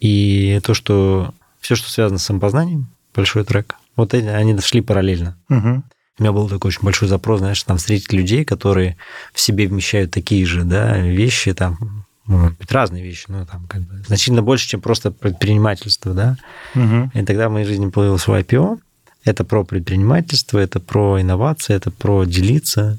[0.00, 3.76] и то, что все, что связано с самопознанием, большой трек.
[3.96, 5.36] Вот эти, они шли параллельно.
[5.48, 5.82] Угу.
[6.18, 8.98] У меня был такой очень большой запрос, знаешь, там встретить людей, которые
[9.32, 13.80] в себе вмещают такие же да, вещи, там, может быть, разные вещи, но там как
[13.82, 16.36] бы значительно больше, чем просто предпринимательство, да.
[16.74, 17.12] Угу.
[17.14, 18.78] И тогда в моей жизни появился IPO,
[19.24, 22.98] это про предпринимательство, это про инновации, это про делиться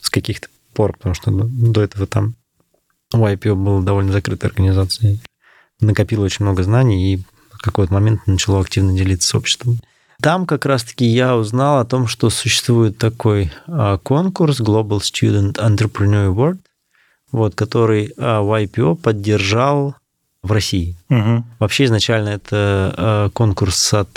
[0.00, 2.34] с каких-то пор, потому что до этого там
[3.14, 5.20] YPO был довольно закрытой организацией.
[5.80, 9.78] Накопило очень много знаний и в какой-то момент начало активно делиться с обществом.
[10.20, 16.32] Там как раз-таки я узнал о том, что существует такой а, конкурс Global Student Entrepreneur
[16.32, 16.58] Award,
[17.32, 19.96] вот, который а, YPO поддержал
[20.42, 20.96] в России.
[21.10, 21.44] Угу.
[21.58, 24.16] Вообще изначально это а, конкурс от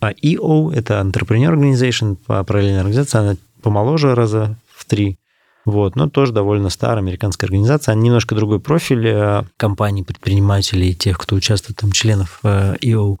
[0.00, 5.18] а EO– это Entrepreneur Organization, параллельная организация, она помоложе раза в три.
[5.66, 7.92] Вот, но тоже довольно старая американская организация.
[7.92, 13.18] Она немножко другой профиль э, компаний, предпринимателей, тех, кто участвует, там, членов EO.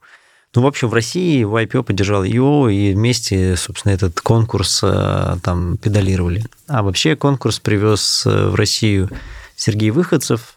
[0.56, 5.36] Ну, в общем, в России в IPO поддержал EO, и вместе, собственно, этот конкурс э,
[5.44, 6.44] там педалировали.
[6.66, 9.10] А вообще конкурс привез э, в Россию
[9.54, 10.56] Сергей Выходцев,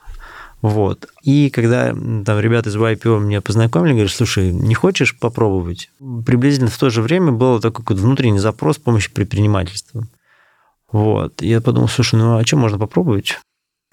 [0.63, 1.09] вот.
[1.23, 5.91] И когда там ребята из YPO меня познакомили, говорят, слушай, не хочешь попробовать?
[6.25, 10.05] Приблизительно в то же время был такой какой-то внутренний запрос помощи предпринимательству.
[10.89, 11.41] Вот.
[11.41, 13.39] И я подумал, слушай, ну а что можно попробовать?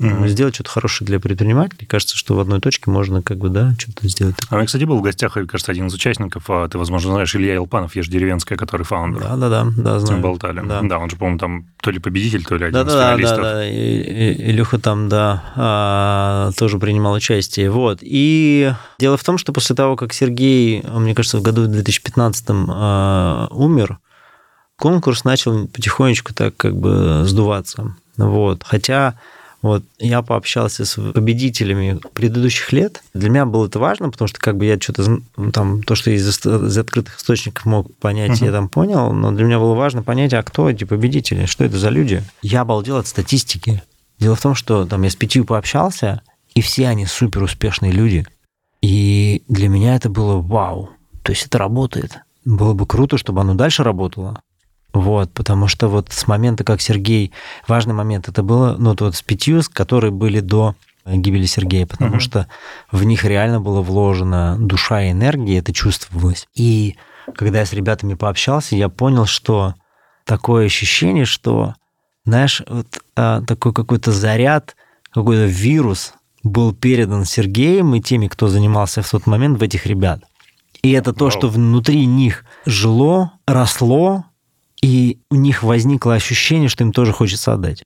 [0.00, 0.28] Mm-hmm.
[0.28, 1.86] сделать что-то хорошее для предпринимателей.
[1.86, 4.36] Кажется, что в одной точке можно как бы, да, что-то сделать.
[4.48, 7.54] А у кстати, был в гостях, кажется, один из участников, а ты, возможно, знаешь, Илья
[7.54, 9.22] Елпанов, Ешь деревенская, который фаундер.
[9.22, 10.16] Да-да-да, да, знаю.
[10.16, 10.62] Мы болтали.
[10.66, 10.80] Да.
[10.82, 13.38] да, он же, по-моему, там то ли победитель, то ли один да, из да, финалистов.
[13.38, 17.70] Да, да, и, Илюха там, да, а, тоже принимал участие.
[17.70, 17.98] Вот.
[18.00, 23.48] И дело в том, что после того, как Сергей, мне кажется, в году 2015 а,
[23.50, 23.98] умер,
[24.76, 27.94] конкурс начал потихонечку так как бы сдуваться.
[28.16, 28.62] Вот.
[28.64, 29.14] Хотя
[29.62, 33.02] вот я пообщался с победителями предыдущих лет.
[33.12, 35.20] Для меня было это важно, потому что как бы я что-то
[35.52, 38.46] там, то, что из, из открытых источников мог понять, uh-huh.
[38.46, 41.78] я там понял, но для меня было важно понять, а кто эти победители, что это
[41.78, 42.22] за люди.
[42.42, 43.82] Я обалдел от статистики.
[44.18, 46.22] Дело в том, что там я с пятью пообщался,
[46.54, 48.26] и все они супер успешные люди.
[48.80, 50.90] И для меня это было вау.
[51.22, 52.18] То есть это работает.
[52.44, 54.40] Было бы круто, чтобы оно дальше работало.
[54.92, 57.32] Вот, потому что вот с момента, как Сергей,
[57.68, 60.74] важный момент, это было, ну, вот с пятью, которые были до
[61.06, 62.20] гибели Сергея, потому угу.
[62.20, 62.46] что
[62.90, 66.46] в них реально было вложена душа и энергия, это чувствовалось.
[66.54, 66.96] И
[67.34, 69.74] когда я с ребятами пообщался, я понял, что
[70.24, 71.74] такое ощущение, что,
[72.24, 72.86] знаешь, вот
[73.16, 74.76] а, такой какой-то заряд,
[75.10, 80.22] какой-то вирус был передан Сергеем и теми, кто занимался в тот момент в этих ребят.
[80.82, 84.24] И это то, что внутри них жило, росло,
[84.82, 87.84] и у них возникло ощущение, что им тоже хочется отдать.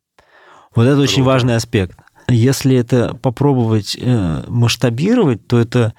[0.75, 1.11] Вот это Круто.
[1.11, 1.99] очень важный аспект.
[2.29, 5.95] Если это попробовать э, масштабировать, то это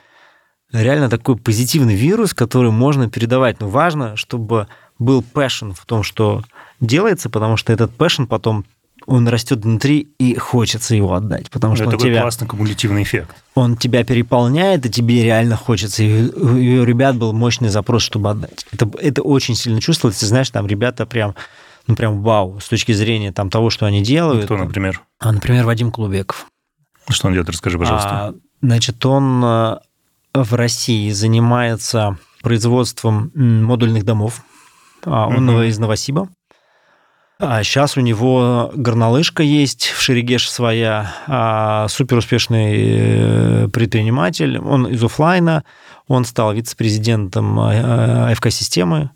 [0.71, 3.59] реально такой позитивный вирус, который можно передавать.
[3.59, 4.67] Но важно, чтобы
[4.97, 6.43] был passion в том, что
[6.79, 8.65] делается, потому что этот passion потом
[9.05, 13.35] он растет внутри и хочется его отдать, потому что это он тебя, классный кумулятивный эффект.
[13.53, 16.03] Он тебя переполняет, и тебе реально хочется.
[16.03, 18.65] И у ребят был мощный запрос, чтобы отдать.
[18.71, 19.79] Это, это очень сильно.
[19.79, 21.35] Ты знаешь, там ребята прям,
[21.87, 24.45] ну прям вау, с точки зрения там того, что они делают.
[24.45, 25.01] Кто, например?
[25.19, 26.47] А, например, Вадим Клубеков.
[27.09, 27.49] Что он делает?
[27.49, 28.09] Расскажи, пожалуйста.
[28.09, 29.77] А, значит, он э,
[30.33, 34.43] в России занимается производством модульных домов.
[35.03, 35.61] А, он угу.
[35.61, 36.29] из Новосиба.
[37.37, 44.57] А сейчас у него горнолыжка есть, в Шерегеш своя, а, супер успешный э, предприниматель.
[44.57, 45.65] Он из офлайна,
[46.07, 49.11] он стал вице-президентом АФК-системы.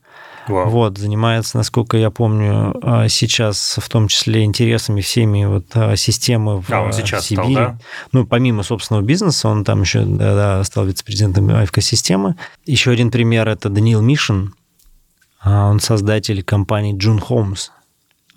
[0.50, 0.70] Вау.
[0.70, 6.62] Вот, занимается, насколько я помню, а, сейчас в том числе интересами всеми вот а, системы
[6.62, 7.54] в а он сейчас Сибири.
[7.54, 7.80] Стал, да?
[8.12, 12.36] Ну, помимо собственного бизнеса, он там еще да, да, стал вице-президентом АФК-системы.
[12.66, 14.56] Еще один пример– это Даниил Мишин.
[15.46, 17.70] Он создатель компании Джун Холмс.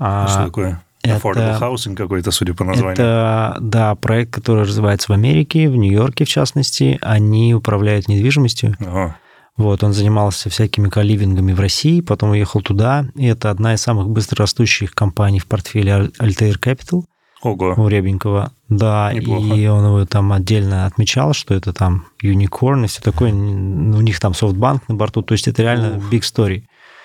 [0.05, 0.83] А, что такое?
[1.05, 2.95] Affordable housing какой-то, судя по названию.
[2.95, 6.99] Это, да, проект, который развивается в Америке, в Нью-Йорке, в частности.
[7.03, 8.77] Они управляют недвижимостью.
[8.81, 9.17] Ага.
[9.57, 13.07] Вот, он занимался всякими каливингами в России, потом уехал туда.
[13.15, 17.05] И это одна из самых быстрорастущих компаний в портфеле Altair Capital.
[17.43, 17.75] Ого.
[17.77, 18.53] У Ребенького.
[18.69, 19.55] Да, Неплохо.
[19.55, 23.33] и он его там отдельно отмечал, что это там unicorn и все такое.
[23.33, 25.23] У них там софтбанк на борту.
[25.23, 26.05] То есть это реально Ух.
[26.11, 26.63] big story.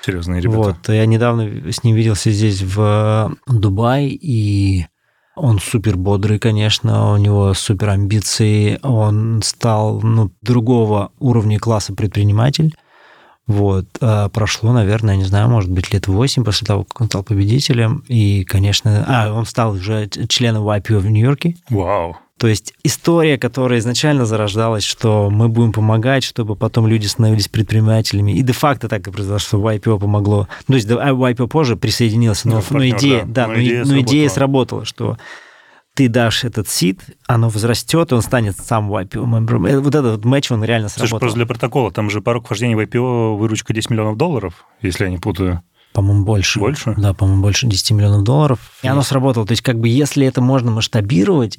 [0.07, 0.57] Серьезные ребята.
[0.57, 4.85] Вот, я недавно с ним виделся здесь в Дубае, и
[5.35, 12.73] он супер бодрый, конечно, у него супер амбиции, он стал ну, другого уровня класса предприниматель.
[13.47, 13.85] Вот.
[14.01, 18.03] А прошло, наверное, не знаю, может быть, лет 8 после того, как он стал победителем.
[18.07, 19.05] И, конечно...
[19.07, 21.55] А, он стал уже членом YPO в Нью-Йорке.
[21.69, 22.17] Вау.
[22.37, 28.37] То есть история, которая изначально зарождалась, что мы будем помогать, чтобы потом люди становились предпринимателями.
[28.37, 30.47] И де-факто так и произошло, что YPO помогло.
[30.67, 33.85] Ну, то есть YPO позже присоединился, но, ну, но идея, да, да, но, но, идея,
[33.85, 35.17] но идея сработала, что
[35.95, 39.67] ты дашь этот сид, оно возрастет, и он станет сам YPO.
[39.67, 41.09] Э, вот этот вот матч, он реально сработал.
[41.09, 45.05] Слушай, просто для протокола, там же порог вхождения в IPO выручка 10 миллионов долларов, если
[45.05, 45.63] я не путаю.
[45.93, 46.59] По-моему, больше.
[46.59, 46.93] Больше?
[46.95, 48.59] Да, по-моему, больше 10 миллионов долларов.
[48.83, 49.47] И оно сработало.
[49.47, 51.57] То есть, как бы, если это можно масштабировать,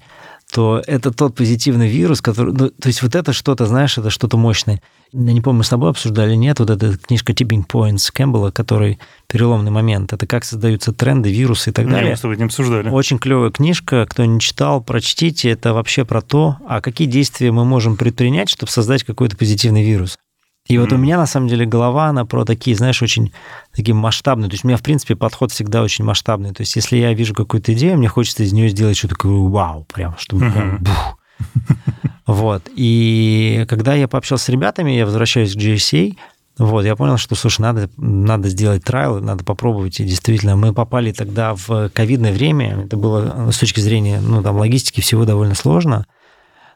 [0.52, 2.54] то это тот позитивный вирус, который...
[2.54, 4.80] Ну, то есть вот это что-то, знаешь, это что-то мощное.
[5.12, 8.98] Я не помню, мы с тобой обсуждали, нет, вот эта книжка Tipping Points Кэмпбелла, который
[9.26, 10.12] переломный момент.
[10.12, 12.10] Это как создаются тренды, вирусы и так далее.
[12.10, 12.88] Мы с тобой не обсуждали.
[12.88, 15.50] Очень клевая книжка, кто не читал, прочтите.
[15.50, 20.18] Это вообще про то, а какие действия мы можем предпринять, чтобы создать какой-то позитивный вирус.
[20.68, 20.80] И mm-hmm.
[20.80, 23.32] вот у меня, на самом деле, голова, она про такие, знаешь, очень
[23.74, 24.48] такие масштабные.
[24.48, 26.52] То есть у меня, в принципе, подход всегда очень масштабный.
[26.52, 29.86] То есть если я вижу какую-то идею, мне хочется из нее сделать что-то такое вау,
[29.92, 30.52] прям, чтобы mm-hmm.
[30.52, 31.18] прям бух.
[32.26, 32.64] Вот.
[32.74, 36.16] И когда я пообщался с ребятами, я возвращаюсь к GSA,
[36.58, 40.00] вот, я понял, что, слушай, надо, надо сделать трайл, надо попробовать.
[40.00, 42.84] И действительно, мы попали тогда в ковидное время.
[42.84, 46.06] Это было с точки зрения, ну, там, логистики всего довольно сложно.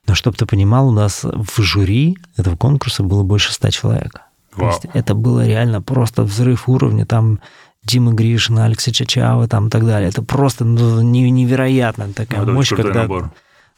[0.07, 4.23] Но чтобы ты понимал, у нас в жюри этого конкурса было больше ста человек.
[4.55, 4.71] Вау.
[4.71, 7.07] То есть это было реально просто взрыв уровня.
[7.07, 7.41] Там
[7.85, 10.09] Дима Гришина, Алекса Чачава там и так далее.
[10.09, 13.03] Это просто ну, невероятно такая ну, мощь, когда...
[13.03, 13.33] Набор.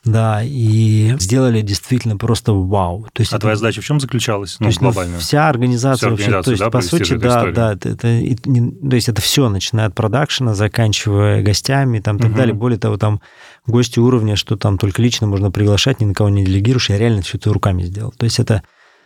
[0.05, 3.07] Да, и сделали действительно просто вау.
[3.13, 4.57] То есть а это, твоя задача в чем заключалась?
[4.61, 5.19] Ну, то есть, глобально.
[5.19, 9.23] вся организация вообще, то есть, да, по сути, да, да, это, это, то есть это
[9.23, 12.37] все, начиная от продакшена, заканчивая гостями, там, так угу.
[12.37, 12.55] далее.
[12.55, 13.23] Более того, там
[13.67, 17.23] гости уровня, что там только лично можно приглашать, ни на кого не делегируешь, я реально
[17.23, 18.13] все это руками сделал.
[18.13, 18.63] То есть это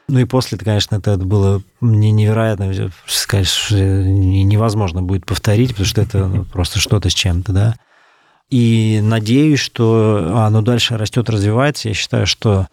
[0.09, 6.01] ну и после, конечно, это было мне невероятно, сказать, что невозможно будет повторить, потому что
[6.01, 7.77] это ну, просто что-то с чем-то, да.
[8.51, 11.89] И надеюсь, что оно дальше растет, развивается.
[11.89, 12.69] Я считаю, что,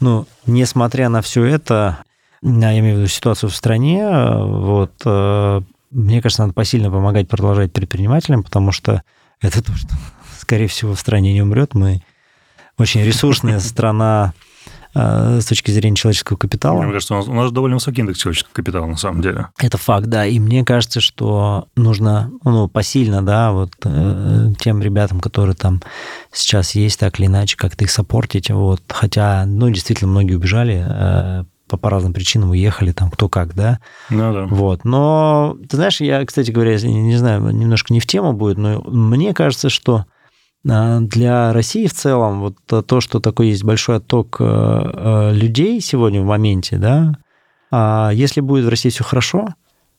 [0.00, 1.98] ну, несмотря на все это,
[2.40, 5.60] я имею в виду ситуацию в стране, вот, э,
[5.90, 9.02] мне кажется, надо посильно помогать продолжать предпринимателям, потому что
[9.40, 9.94] это то, что,
[10.38, 11.74] скорее всего, в стране не умрет.
[11.74, 12.02] Мы
[12.78, 14.32] очень ресурсная страна
[14.98, 16.82] с точки зрения человеческого капитала.
[16.82, 19.48] Мне кажется, у нас, у нас довольно высокий индекс человеческого капитала, на самом деле.
[19.58, 20.26] Это факт, да.
[20.26, 25.82] И мне кажется, что нужно ну, посильно, да, вот э, тем ребятам, которые там
[26.32, 28.50] сейчас есть, так или иначе, как-то их саппортить.
[28.50, 28.82] Вот.
[28.88, 33.78] Хотя, ну, действительно, многие убежали э, по, по разным причинам уехали, там кто как, да?
[34.10, 34.46] Ну да.
[34.46, 34.84] Вот.
[34.84, 39.34] Но, ты знаешь, я, кстати говоря, не знаю, немножко не в тему будет, но мне
[39.34, 40.06] кажется, что
[40.68, 46.20] для России в целом вот то, что такой есть большой отток э, э, людей сегодня
[46.20, 47.14] в моменте, да,
[47.70, 49.48] а если будет в России все хорошо,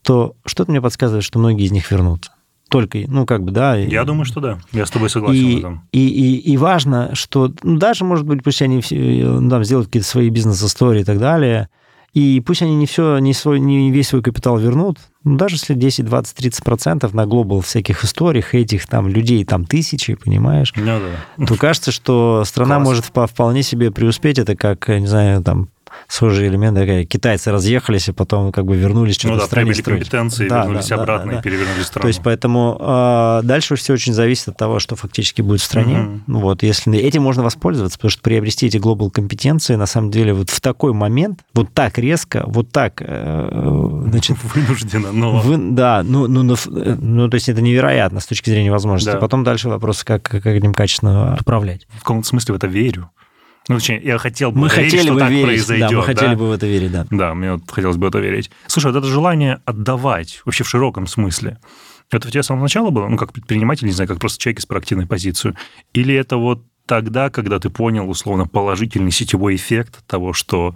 [0.03, 2.31] то что-то мне подсказывает, что многие из них вернутся.
[2.69, 3.75] Только, ну, как бы, да.
[3.75, 4.59] Я думаю, что да.
[4.71, 5.87] Я с тобой согласен и, в этом.
[5.91, 10.07] И, и, и важно, что ну, даже, может быть, пусть они э, там, сделают какие-то
[10.07, 11.69] свои бизнес-истории и так далее,
[12.13, 15.73] и пусть они не все, не, свой, не весь свой капитал вернут, ну, даже если
[15.73, 20.99] 10, 20, 30 процентов на глобал всяких историях этих там людей там тысячи, понимаешь, ну,
[21.37, 21.45] да.
[21.45, 22.87] то кажется, что страна Класс.
[22.87, 24.39] может вполне себе преуспеть.
[24.39, 25.69] Это как, не знаю, там
[26.07, 29.99] схожий элемент, такая, китайцы разъехались, и потом как бы вернулись что-то ну, да, стране строить.
[29.99, 32.01] компетенции, да, вернулись да, обратно да, да, и перевернули страну.
[32.03, 36.21] То есть поэтому э, дальше все очень зависит от того, что фактически будет в стране.
[36.27, 36.39] Угу.
[36.39, 40.49] Вот, если этим можно воспользоваться, потому что приобрести эти глобал компетенции, на самом деле, вот
[40.49, 44.37] в такой момент, вот так резко, вот так, э, значит...
[44.55, 45.39] Вынужденно, но...
[45.39, 49.13] Вы, да, ну, ну, ну, ну, то есть это невероятно с точки зрения возможностей.
[49.13, 49.19] Да.
[49.19, 51.87] Потом дальше вопрос, как, как этим качественно управлять.
[51.89, 53.09] В каком-то смысле в это верю.
[53.69, 55.89] Ну, точнее, я хотел бы мы верить, хотели что бы так верить, произойдет.
[55.89, 56.35] Да, мы хотели да?
[56.35, 57.05] бы в это верить, да.
[57.11, 58.49] Да, мне вот хотелось бы в это верить.
[58.65, 61.59] Слушай, вот это желание отдавать, вообще в широком смысле,
[62.09, 64.59] это у тебя с самого начала было, ну, как предприниматель, не знаю, как просто человек
[64.59, 65.55] из проактивной позиции,
[65.93, 70.73] или это вот тогда, когда ты понял, условно, положительный сетевой эффект того, что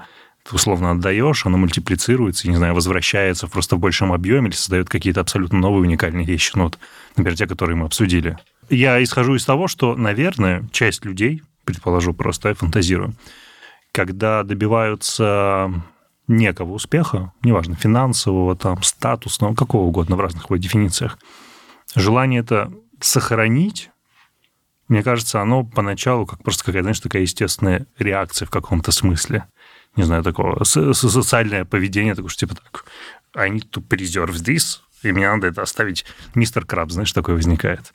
[0.48, 5.22] ты условно отдаешь, оно мультиплицируется, не знаю, возвращается просто в большем объеме или создает какие-то
[5.22, 6.78] абсолютно новые уникальные вещи, ну, вот,
[7.16, 8.38] например, те, которые мы обсудили.
[8.70, 13.16] Я исхожу из того, что, наверное, часть людей, предположу просто, я фантазирую,
[13.92, 15.72] когда добиваются
[16.28, 21.18] некого успеха, неважно, финансового, там, статусного, какого угодно в разных его дефинициях,
[21.96, 23.92] желание это сохранить,
[24.88, 29.46] мне кажется, оно поначалу как просто какая-то, знаешь, такая естественная реакция в каком-то смысле.
[29.96, 32.86] Не знаю, такого социальное поведение, такое, что типа так,
[33.36, 36.06] I need to preserve this, и мне надо это оставить.
[36.36, 37.94] Мистер Краб, знаешь, такое возникает.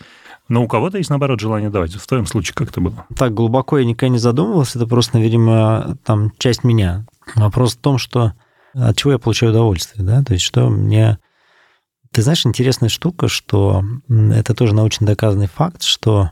[0.49, 1.95] Но у кого-то есть, наоборот, желание давать.
[1.95, 3.07] В твоем случае как это было?
[3.17, 4.79] Так глубоко я никогда не задумывался.
[4.79, 7.07] Это просто, видимо, там часть меня.
[7.35, 8.33] Вопрос в том, что
[8.75, 10.23] от чего я получаю удовольствие, да?
[10.23, 11.19] То есть что мне...
[12.13, 16.31] Ты знаешь, интересная штука, что это тоже научно доказанный факт, что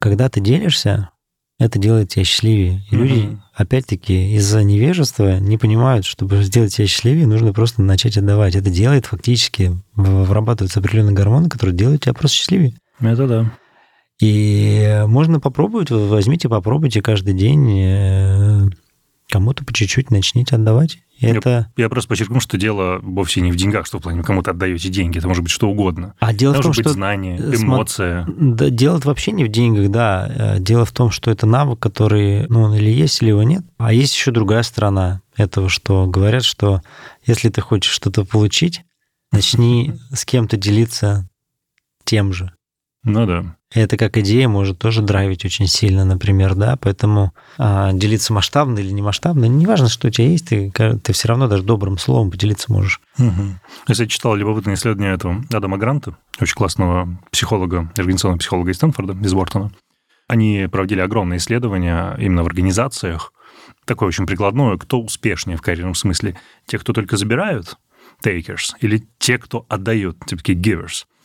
[0.00, 1.10] когда ты делишься,
[1.58, 2.84] это делает тебя счастливее.
[2.90, 2.98] И mm-hmm.
[2.98, 8.54] люди, опять-таки, из-за невежества не понимают, чтобы сделать тебя счастливее, нужно просто начать отдавать.
[8.54, 12.74] Это делает фактически, вырабатываются определенные гормоны, которые делают тебя просто счастливее.
[13.00, 13.52] Это да.
[14.20, 18.68] И можно попробовать, возьмите, попробуйте каждый день э,
[19.28, 20.98] кому-то по чуть-чуть начните отдавать.
[21.20, 21.70] это...
[21.76, 24.88] я, я просто подчеркну, что дело вовсе не в деньгах, что в плане кому-то отдаете
[24.88, 26.14] деньги, это может быть что угодно.
[26.18, 26.90] А дело это в том, может что...
[26.90, 28.26] быть знание, эмоция.
[28.26, 30.32] Да, дело вообще не в деньгах, да.
[30.34, 33.64] Э, дело в том, что это навык, который, ну, он или есть, или его нет.
[33.76, 36.80] А есть еще другая сторона этого, что говорят, что
[37.26, 38.82] если ты хочешь что-то получить,
[39.32, 41.28] начни с кем-то делиться
[42.04, 42.52] тем же.
[43.06, 43.56] Ну да.
[43.72, 48.90] Это как идея может тоже драйвить очень сильно, например, да, поэтому а, делиться масштабно или
[48.90, 52.72] не масштабно, неважно, что у тебя есть, ты, ты все равно даже добрым словом поделиться
[52.72, 53.00] можешь.
[53.18, 53.42] Угу.
[53.86, 59.34] Я читал любопытное исследование этого Адама Гранта, очень классного психолога, организационного психолога из Стэнфорда, из
[59.34, 59.70] Бортона.
[60.26, 63.32] Они проводили огромные исследования именно в организациях,
[63.84, 66.36] такое очень прикладное, кто успешнее в карьерном смысле,
[66.66, 67.76] те, кто только забирают,
[68.24, 71.04] takers, или те, кто отдают, типа такие givers–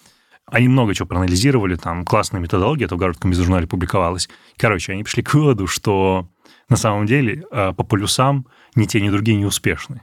[0.46, 4.30] они много чего проанализировали, там классная методология, это в Гарвардском журнале публиковалась.
[4.58, 6.28] Короче, они пришли к выводу, что
[6.70, 10.02] на самом деле э, по полюсам ни те, ни другие не успешны.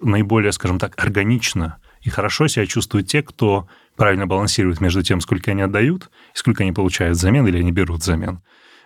[0.00, 5.50] Наиболее, скажем так, органично И хорошо себя чувствуют те, кто правильно балансирует между тем, сколько
[5.50, 8.40] они отдают, и сколько они получают взамен или они берут взамен.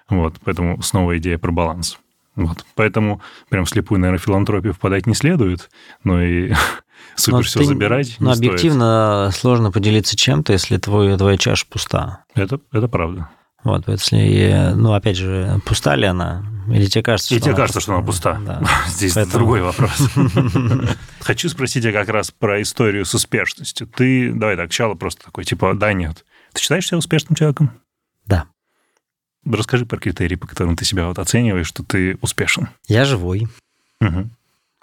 [0.08, 1.98] Вот, поэтому снова идея про баланс.
[2.36, 2.66] Вот.
[2.74, 5.70] Поэтому прям слепую, наверное, филантропию впадать не следует,
[6.02, 6.52] но и
[7.16, 9.40] супер но все ты, забирать Но объективно стоит.
[9.40, 12.24] сложно поделиться чем-то, если твой, твоя чаша пуста.
[12.34, 13.28] Это, это правда.
[13.64, 16.44] Вот, если, ну, опять же, пуста ли она?
[16.68, 17.80] Или тебе кажется, И что тебе кажется, пуста?
[17.80, 18.40] что она пуста.
[18.44, 18.62] Да.
[18.88, 19.38] Здесь Поэтому...
[19.38, 20.08] другой вопрос.
[21.20, 23.86] Хочу спросить тебя как раз про историю с успешностью.
[23.86, 26.24] Ты, давай так, сначала просто такой, типа, да, нет.
[26.52, 27.70] Ты считаешь себя успешным человеком?
[28.26, 28.46] Да.
[29.46, 32.68] Расскажи про критерии, по которым ты себя вот оцениваешь, что ты успешен.
[32.86, 33.48] Я живой.
[34.00, 34.30] Угу.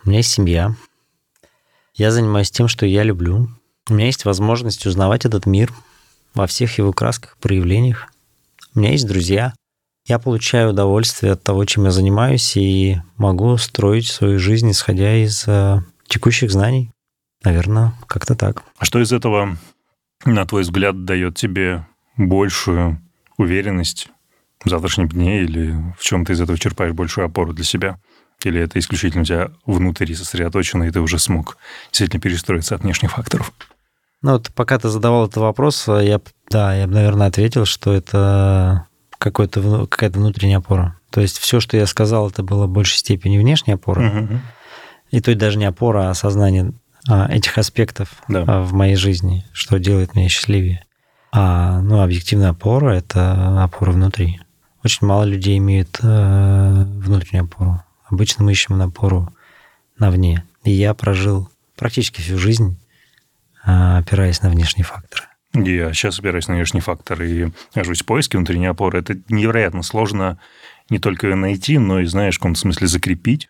[0.06, 0.76] У меня есть семья.
[2.02, 3.47] Я занимаюсь тем, что я люблю.
[3.88, 5.72] У меня есть возможность узнавать этот мир
[6.34, 8.08] во всех его красках, проявлениях.
[8.74, 9.54] У меня есть друзья.
[10.08, 15.47] Я получаю удовольствие от того, чем я занимаюсь, и могу строить свою жизнь, исходя из
[15.47, 16.89] э, текущих знаний.
[17.43, 18.64] Наверное, как-то так.
[18.80, 19.56] А что из этого,
[20.26, 21.86] на твой взгляд, дает тебе
[22.18, 22.99] большую
[23.38, 24.08] уверенность
[24.66, 27.99] в завтрашнем дне или в чем ты из этого черпаешь большую опору для себя?
[28.46, 31.58] Или это исключительно у тебя внутри сосредоточено, и ты уже смог
[31.92, 33.54] действительно перестроиться от внешних факторов?
[34.22, 38.88] Ну вот пока ты задавал этот вопрос, я, да, я бы, наверное, ответил, что это
[39.18, 40.98] какой-то, какая-то внутренняя опора.
[41.12, 44.08] То есть все, что я сказал, это было в большей степени внешняя опора.
[44.08, 44.39] Угу.
[45.12, 46.74] И то есть даже не опора, а осознание
[47.08, 48.44] а, этих аспектов да.
[48.48, 50.86] А, в моей жизни, что делает меня счастливее.
[51.32, 54.42] А ну, объективная опора– это опора внутри.
[54.84, 57.82] Очень мало людей имеют э, внутреннюю опору.
[58.12, 59.34] Обычно мы ищем опору
[59.97, 60.43] на вне.
[60.64, 62.78] И я прожил практически всю жизнь
[63.64, 65.24] а, опираясь на внешние факторы.
[65.53, 68.99] Я сейчас опираюсь на внешние факторы и нахожусь в поиске внутренней опоры.
[68.99, 70.39] Это невероятно сложно
[70.89, 73.49] не только ее найти, но и, знаешь, в каком-то смысле закрепить,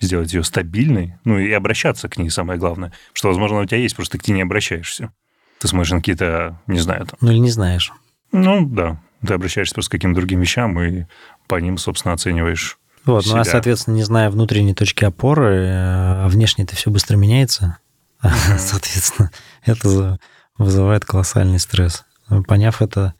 [0.00, 2.92] сделать ее стабильной, ну и обращаться к ней, самое главное.
[3.12, 5.12] Что, возможно, у тебя есть, просто ты к ней не обращаешься.
[5.58, 7.18] Ты смотришь на какие-то, не знаю, там...
[7.20, 7.92] Ну или не знаешь.
[8.32, 9.00] Ну, да.
[9.26, 11.06] Ты обращаешься просто к каким-то другим вещам и
[11.46, 13.34] по ним, собственно, оцениваешь вот, себя.
[13.34, 17.78] ну а, соответственно, не зная внутренней точки опоры, э, а внешне это все быстро меняется.
[18.58, 19.32] Соответственно,
[19.64, 20.20] это
[20.56, 22.04] вызывает колоссальный стресс.
[22.46, 23.14] Поняв это,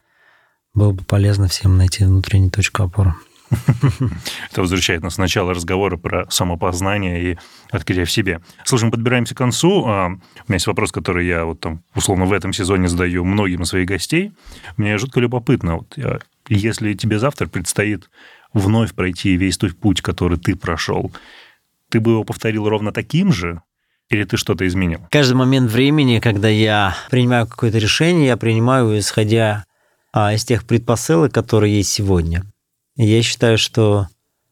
[0.75, 3.15] было бы полезно всем найти внутреннюю точку опоры.
[4.51, 7.39] Это возвращает нас с начала разговора про самопознание и
[7.71, 8.41] открытие в себе.
[8.65, 9.85] Слушай, мы подбираемся к концу.
[9.87, 13.63] А, у меня есть вопрос, который я вот там условно в этом сезоне задаю многим
[13.63, 14.33] из своих гостей.
[14.79, 15.77] Мне жутко любопытно.
[15.77, 15.99] Вот,
[16.49, 18.09] если тебе завтра предстоит
[18.55, 21.13] вновь пройти весь тот путь, который ты прошел,
[21.89, 23.63] ты бы его повторил ровно таким же,
[24.09, 25.07] или ты что-то изменил?
[25.11, 29.65] Каждый момент времени, когда я принимаю какое-то решение, я принимаю, исходя
[30.13, 32.45] а, из тех предпосылок, которые есть сегодня.
[32.97, 34.09] Я считаю, что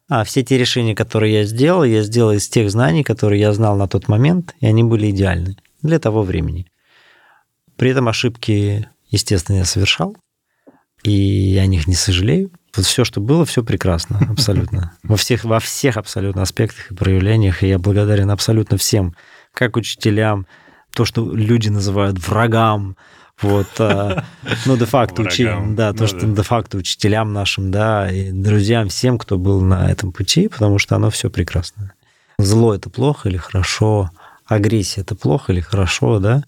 [0.08, 3.76] а, все те решения, которые я сделал, я сделал из тех знаний, которые я знал
[3.76, 6.66] на тот момент, и они были идеальны для того времени.
[7.76, 10.16] При этом ошибки, естественно, я совершал,
[11.02, 12.50] и я о них не сожалею.
[12.76, 14.92] Вот все, что было, все прекрасно, абсолютно.
[15.02, 17.62] Во всех, во всех абсолютно аспектах и проявлениях.
[17.62, 19.14] И я благодарен абсолютно всем
[19.52, 20.46] как учителям,
[20.94, 22.96] то, что люди называют врагам,
[23.42, 24.24] вот, а,
[24.66, 29.38] ну, де-факто учителям, да, то, ну, что де-факто учителям нашим, да, и друзьям, всем, кто
[29.38, 31.92] был на этом пути, потому что оно все прекрасно.
[32.38, 34.10] Зло это плохо или хорошо,
[34.46, 36.42] агрессия это плохо или хорошо, да,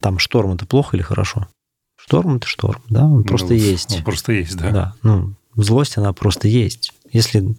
[0.00, 1.48] там шторм это плохо или хорошо.
[1.96, 3.96] Шторм это шторм, да, он ну, просто есть.
[3.96, 4.70] Он просто есть, да.
[4.70, 6.92] Да, ну, злость, она просто есть.
[7.10, 7.56] Если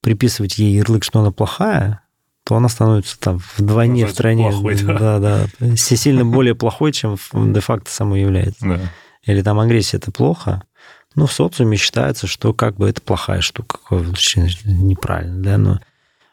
[0.00, 2.02] приписывать ей ярлык, что она плохая,
[2.44, 4.52] то она становится там вдвойне, в стране.
[4.82, 5.18] Да.
[5.18, 5.76] да, да.
[5.76, 8.64] Сильно более плохой, чем де-факто само является.
[8.64, 8.80] Да.
[9.24, 10.62] Или там агрессия это плохо.
[11.14, 13.78] Ну, в социуме считается, что как бы это плохая штука,
[14.64, 15.80] неправильно, да, но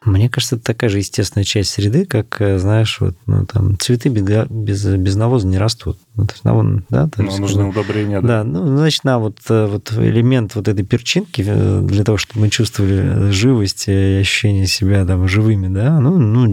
[0.04, 4.08] мне кажется, это такая же естественная часть среды, как, э, знаешь, вот, ну, там, цветы
[4.08, 5.98] без, без, без навоза не растут.
[6.14, 8.42] Ну, то есть, навоз, да, то есть, нужны удобрения, да.
[8.42, 12.42] Да, ну, значит, на вот, э, вот элемент вот этой перчинки э, для того, чтобы
[12.42, 16.52] мы чувствовали живость и ощущение себя там живыми, да, ну, ну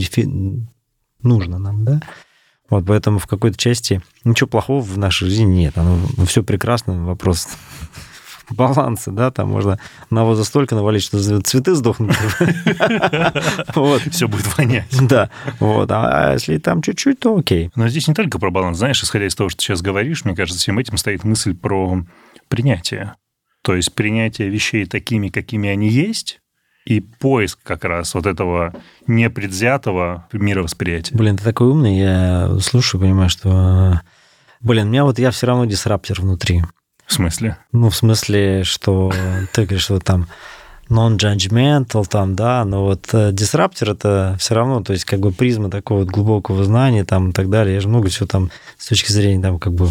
[1.21, 2.01] нужно нам, да.
[2.69, 5.77] Вот поэтому в какой-то части ничего плохого в нашей жизни нет.
[5.77, 7.05] Оно все прекрасно.
[7.05, 7.47] Вопрос
[8.49, 9.79] баланса, да, там можно
[10.09, 12.11] навоза столько навалить, что цветы сдохнут.
[14.11, 15.07] Все будет вонять.
[15.07, 15.29] Да,
[15.59, 15.89] вот.
[15.91, 17.71] А если там чуть-чуть, то окей.
[17.75, 18.77] Но здесь не только про баланс.
[18.77, 22.03] Знаешь, исходя из того, что ты сейчас говоришь, мне кажется, всем этим стоит мысль про
[22.47, 23.15] принятие.
[23.61, 26.41] То есть принятие вещей такими, какими они есть,
[26.85, 28.73] и поиск как раз вот этого
[29.07, 31.15] непредвзятого мировосприятия.
[31.15, 34.01] Блин, ты такой умный, я слушаю, понимаю, что...
[34.59, 36.63] Блин, у меня вот я все равно disruptor внутри.
[37.13, 37.57] В смысле?
[37.71, 39.11] Ну, в смысле, что
[39.53, 40.27] ты говоришь, что там
[40.89, 45.99] non-judgmental там, да, но вот disruptor это все равно, то есть как бы призма такого
[45.99, 47.75] вот глубокого знания там и так далее.
[47.75, 49.89] Я же много всего там с точки зрения там как бы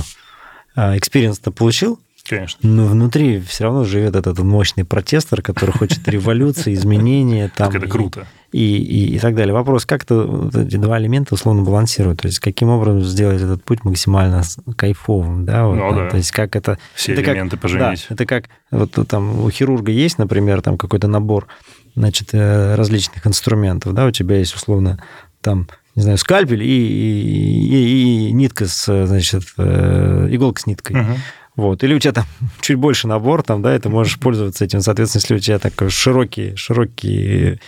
[0.75, 1.99] experience -то получил,
[2.29, 2.59] Конечно.
[2.63, 7.51] Но внутри все равно живет этот мощный протестор, который хочет революции, изменения.
[7.55, 8.27] Там, так это круто.
[8.53, 9.55] И, и, и так далее.
[9.55, 12.21] Вопрос, как это, эти два элемента условно балансируют?
[12.21, 14.43] То есть каким образом сделать этот путь максимально
[14.77, 15.47] кайфовым?
[15.47, 16.11] Да, вот, ну, да.
[16.11, 16.79] То есть как это...
[16.95, 18.07] Все это элементы как, поженить.
[18.09, 21.47] Да, это как вот там у хирурга есть, например, там какой-то набор
[21.95, 25.03] значит, э, различных инструментов, да, у тебя есть условно
[25.41, 31.01] там не знаю, скальпель и, и, и, и нитка с, значит, э, иголка с ниткой.
[31.01, 31.17] Угу.
[31.57, 31.85] Вот.
[31.85, 32.25] Или у тебя там
[32.61, 34.81] чуть больше набор, там, да, и ты можешь пользоваться этим.
[34.81, 37.61] Соответственно, если у тебя такой широкий, широкий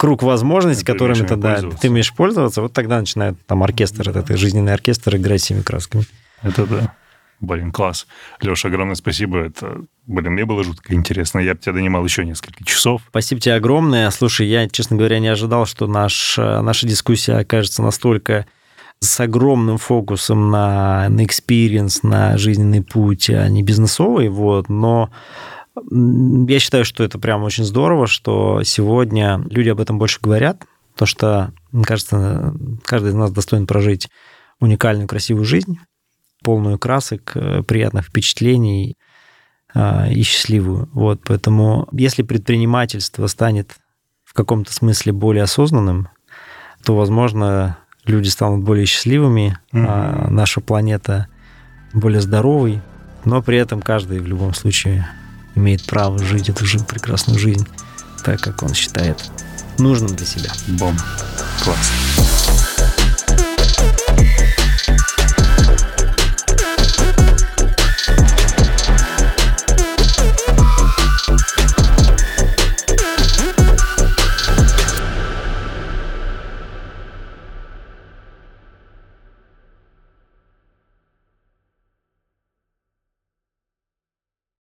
[0.00, 4.20] круг возможностей, которыми ты, да, ты умеешь пользоваться, вот тогда начинает там оркестр, да.
[4.20, 6.06] этот жизненный оркестр играть всеми красками.
[6.42, 6.94] Это да.
[7.40, 8.06] Блин, класс.
[8.40, 9.40] Леша, огромное спасибо.
[9.40, 11.38] Это, блин, мне было жутко интересно.
[11.40, 13.02] Я бы тебя донимал еще несколько часов.
[13.10, 14.08] Спасибо тебе огромное.
[14.10, 18.46] Слушай, я, честно говоря, не ожидал, что наш, наша дискуссия окажется настолько
[19.00, 25.10] с огромным фокусом на, на experience, на жизненный путь, а не бизнесовый, вот, но
[25.90, 30.64] я считаю, что это прям очень здорово, что сегодня люди об этом больше говорят,
[30.96, 32.54] то что, мне кажется,
[32.84, 34.08] каждый из нас достоин прожить
[34.60, 35.78] уникальную, красивую жизнь,
[36.42, 38.96] полную красок, приятных впечатлений
[39.74, 40.88] а, и счастливую.
[40.92, 43.76] Вот, поэтому если предпринимательство станет
[44.24, 46.08] в каком-то смысле более осознанным,
[46.84, 49.86] то, возможно, люди станут более счастливыми, mm-hmm.
[49.86, 51.28] а наша планета
[51.92, 52.80] более здоровой,
[53.24, 55.08] но при этом каждый в любом случае
[55.54, 57.66] имеет право жить эту же прекрасную жизнь
[58.24, 59.30] так, как он считает
[59.78, 60.52] нужным для себя.
[60.68, 60.96] Бом.
[61.62, 62.19] Класс.